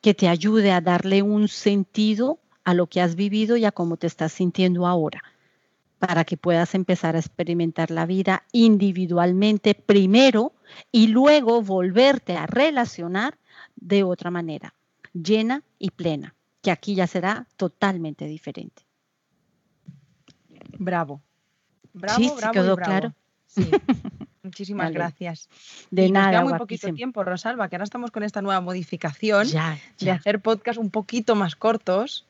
que 0.00 0.14
te 0.14 0.28
ayude 0.28 0.72
a 0.72 0.80
darle 0.80 1.22
un 1.22 1.46
sentido 1.46 2.38
a 2.64 2.74
lo 2.74 2.86
que 2.86 3.02
has 3.02 3.14
vivido 3.14 3.56
y 3.56 3.66
a 3.66 3.72
cómo 3.72 3.98
te 3.98 4.06
estás 4.06 4.32
sintiendo 4.32 4.86
ahora 4.86 5.22
para 6.00 6.24
que 6.24 6.38
puedas 6.38 6.74
empezar 6.74 7.14
a 7.14 7.18
experimentar 7.18 7.90
la 7.90 8.06
vida 8.06 8.42
individualmente 8.52 9.74
primero 9.74 10.54
y 10.90 11.08
luego 11.08 11.62
volverte 11.62 12.36
a 12.36 12.46
relacionar 12.46 13.38
de 13.76 14.02
otra 14.02 14.30
manera, 14.30 14.74
llena 15.12 15.62
y 15.78 15.90
plena, 15.90 16.34
que 16.62 16.70
aquí 16.70 16.94
ya 16.94 17.06
será 17.06 17.46
totalmente 17.56 18.24
diferente. 18.26 18.82
Bravo. 20.78 21.20
Bravo, 21.92 22.18
sí, 22.18 22.32
bravo. 22.34 22.52
quedó 22.52 22.76
claro. 22.76 23.14
Sí. 23.46 23.70
Muchísimas 24.42 24.92
gracias. 24.92 25.50
De 25.90 26.10
nada. 26.10 26.26
Nos 26.26 26.40
queda 26.40 26.50
muy 26.50 26.58
poquito 26.58 26.94
tiempo, 26.94 27.22
Rosalba, 27.24 27.68
que 27.68 27.76
ahora 27.76 27.84
estamos 27.84 28.10
con 28.10 28.22
esta 28.22 28.40
nueva 28.40 28.62
modificación 28.62 29.46
de 30.00 30.10
hacer 30.10 30.40
podcast 30.40 30.78
un 30.78 30.88
poquito 30.88 31.34
más 31.34 31.56
cortos. 31.56 32.26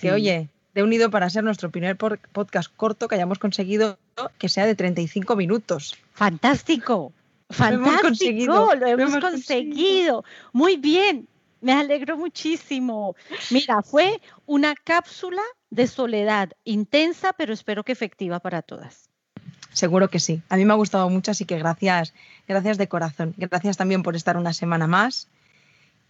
Que 0.00 0.12
oye, 0.12 0.50
de 0.74 0.82
unido 0.82 1.10
para 1.10 1.30
ser 1.30 1.44
nuestro 1.44 1.70
primer 1.70 1.96
podcast 1.96 2.70
corto 2.76 3.08
que 3.08 3.14
hayamos 3.14 3.38
conseguido 3.38 3.98
que 4.38 4.48
sea 4.48 4.66
de 4.66 4.74
35 4.74 5.36
minutos. 5.36 5.96
Fantástico. 6.12 7.12
Fantástico, 7.50 8.74
lo 8.74 8.86
hemos, 8.86 9.18
conseguido. 9.18 10.24
Muy 10.52 10.76
bien, 10.76 11.28
me 11.60 11.72
alegro 11.72 12.16
muchísimo. 12.16 13.14
Mira, 13.50 13.82
fue 13.82 14.20
una 14.46 14.74
cápsula 14.74 15.42
de 15.70 15.86
soledad 15.86 16.50
intensa, 16.64 17.32
pero 17.34 17.52
espero 17.52 17.84
que 17.84 17.92
efectiva 17.92 18.40
para 18.40 18.62
todas. 18.62 19.08
Seguro 19.72 20.08
que 20.08 20.20
sí. 20.20 20.42
A 20.48 20.56
mí 20.56 20.64
me 20.64 20.72
ha 20.72 20.76
gustado 20.76 21.08
mucho, 21.10 21.32
así 21.32 21.44
que 21.44 21.58
gracias, 21.58 22.14
gracias 22.48 22.78
de 22.78 22.88
corazón. 22.88 23.34
Gracias 23.36 23.76
también 23.76 24.02
por 24.02 24.16
estar 24.16 24.36
una 24.36 24.52
semana 24.52 24.86
más 24.86 25.28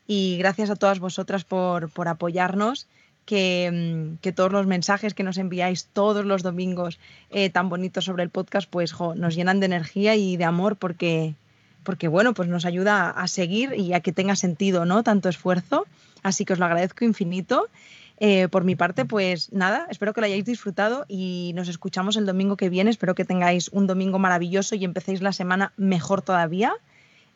y 0.07 0.37
gracias 0.39 0.71
a 0.71 0.77
todas 0.77 1.01
vosotras 1.01 1.45
por, 1.45 1.91
por 1.91 2.09
apoyarnos 2.09 2.87
Mm, 3.31 4.17
que, 4.21 4.33
todos 4.33 4.53
los 4.53 4.67
mensajes 4.67 5.15
que 5.15 5.23
nos 5.23 5.39
enviáis 5.39 5.87
todos 5.87 6.25
los 6.27 6.43
domingos 6.43 6.99
eh, 7.31 7.49
tan 7.49 7.69
bonitos 7.69 8.05
sobre 8.05 8.23
el 8.23 8.31
podcast, 8.31 8.69
pues 8.69 8.95
nos 9.17 9.35
llenan 9.35 9.61
de 9.61 9.67
energía 9.67 10.15
y 10.15 10.37
de 10.37 10.45
amor 10.45 10.77
porque, 10.77 11.35
porque, 11.85 12.09
bueno, 12.09 12.35
pues 12.35 12.49
nos 12.49 12.67
ayuda 12.67 13.11
a 13.11 13.27
seguir 13.29 13.73
y 13.77 13.95
a 13.95 14.01
que 14.01 14.13
tenga 14.13 14.37
sentido, 14.37 14.85
¿no? 14.85 15.03
Tanto 15.03 15.29
esfuerzo. 15.29 15.87
Así 16.23 16.45
que 16.45 16.53
os 16.53 16.59
lo 16.59 16.67
agradezco 16.67 17.05
infinito. 17.05 17.69
Eh, 18.19 18.49
por 18.49 18.65
mi 18.65 18.77
parte, 18.77 19.05
pues 19.05 19.53
nada, 19.53 19.87
espero 19.91 20.13
que 20.13 20.21
lo 20.21 20.27
hayáis 20.27 20.45
disfrutado 20.45 21.05
y 21.09 21.53
nos 21.55 21.69
escuchamos 21.69 22.17
el 22.17 22.27
domingo 22.27 22.57
que 22.57 22.69
viene. 22.69 22.91
Espero 22.91 23.15
que 23.15 23.25
tengáis 23.25 23.69
un 23.71 23.87
domingo 23.87 24.19
maravilloso 24.19 24.75
y 24.75 24.85
empecéis 24.85 25.23
la 25.23 25.33
semana 25.33 25.73
mejor 25.77 26.23
todavía 26.23 26.75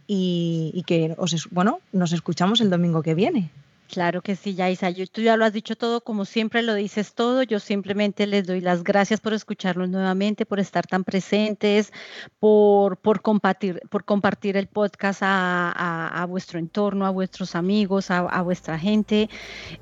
y, 0.07 0.71
y 0.75 0.83
que 0.85 1.15
os, 1.17 1.49
bueno, 1.51 1.81
nos 1.93 2.13
escuchamos 2.13 2.61
el 2.61 2.71
domingo 2.71 3.03
que 3.03 3.15
viene. 3.15 3.51
Claro 3.89 4.21
que 4.21 4.37
sí, 4.37 4.55
Yaisa. 4.55 4.91
Yo, 4.91 5.07
tú 5.07 5.23
ya 5.23 5.39
lo 5.39 5.47
has 5.47 5.53
dicho 5.55 5.75
todo, 5.75 6.03
como 6.03 6.27
siempre 6.27 6.61
lo 6.63 6.75
dices 6.75 7.15
todo. 7.15 7.43
Yo 7.43 7.59
simplemente 7.59 8.27
les 8.27 8.47
doy 8.47 8.61
las 8.61 8.85
gracias 8.85 9.19
por 9.19 9.33
escucharnos 9.33 9.89
nuevamente, 9.89 10.45
por 10.45 10.61
estar 10.61 10.87
tan 10.87 11.05
presentes, 11.05 11.91
por, 12.39 12.99
por, 12.99 13.23
compartir, 13.23 13.81
por 13.89 14.05
compartir 14.05 14.59
el 14.59 14.67
podcast 14.67 15.21
a, 15.25 16.27
vuestro 16.29 16.59
entorno, 16.59 17.07
a 17.07 17.11
vuestros 17.11 17.55
amigos, 17.55 18.11
a, 18.11 18.43
vuestra 18.43 18.79
gente. 18.79 19.31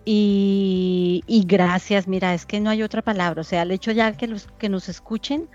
Y, 0.05 1.25
y, 1.27 1.45
gracias, 1.45 2.07
mira, 2.07 2.33
es 2.33 2.47
que 2.47 2.61
no 2.61 2.71
hay 2.71 2.85
otra 2.85 3.03
palabra. 3.03 3.41
O 3.41 3.45
sea, 3.45 3.63
el 3.63 3.73
hecho 3.73 3.91
ya 3.91 4.17
que, 4.17 4.29
los, 4.29 4.47
que 4.59 4.69
nos 4.69 4.89
escuchen 4.89 5.49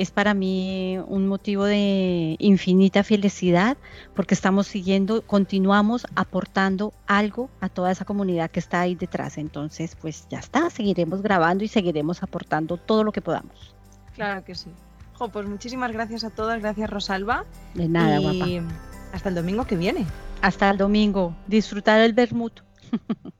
es 0.00 0.10
para 0.10 0.32
mí 0.32 0.98
un 1.08 1.28
motivo 1.28 1.64
de 1.64 2.36
infinita 2.38 3.04
felicidad 3.04 3.76
porque 4.14 4.32
estamos 4.32 4.66
siguiendo, 4.66 5.20
continuamos 5.20 6.06
aportando 6.16 6.94
algo 7.06 7.50
a 7.60 7.68
toda 7.68 7.90
esa 7.90 8.06
comunidad 8.06 8.50
que 8.50 8.60
está 8.60 8.80
ahí 8.80 8.94
detrás. 8.94 9.36
Entonces, 9.36 9.96
pues 10.00 10.26
ya 10.30 10.38
está, 10.38 10.70
seguiremos 10.70 11.20
grabando 11.20 11.64
y 11.64 11.68
seguiremos 11.68 12.22
aportando 12.22 12.78
todo 12.78 13.04
lo 13.04 13.12
que 13.12 13.20
podamos. 13.20 13.74
Claro 14.14 14.42
que 14.42 14.54
sí. 14.54 14.70
pues 15.30 15.46
muchísimas 15.46 15.92
gracias 15.92 16.24
a 16.24 16.30
todas, 16.30 16.60
gracias 16.60 16.88
Rosalba. 16.88 17.44
De 17.74 17.86
nada, 17.86 18.20
y 18.20 18.62
Hasta 19.12 19.28
el 19.28 19.34
domingo 19.34 19.66
que 19.66 19.76
viene. 19.76 20.06
Hasta 20.40 20.70
el 20.70 20.78
domingo. 20.78 21.36
Disfrutar 21.46 22.00
el 22.00 22.14
vermut. 22.14 22.60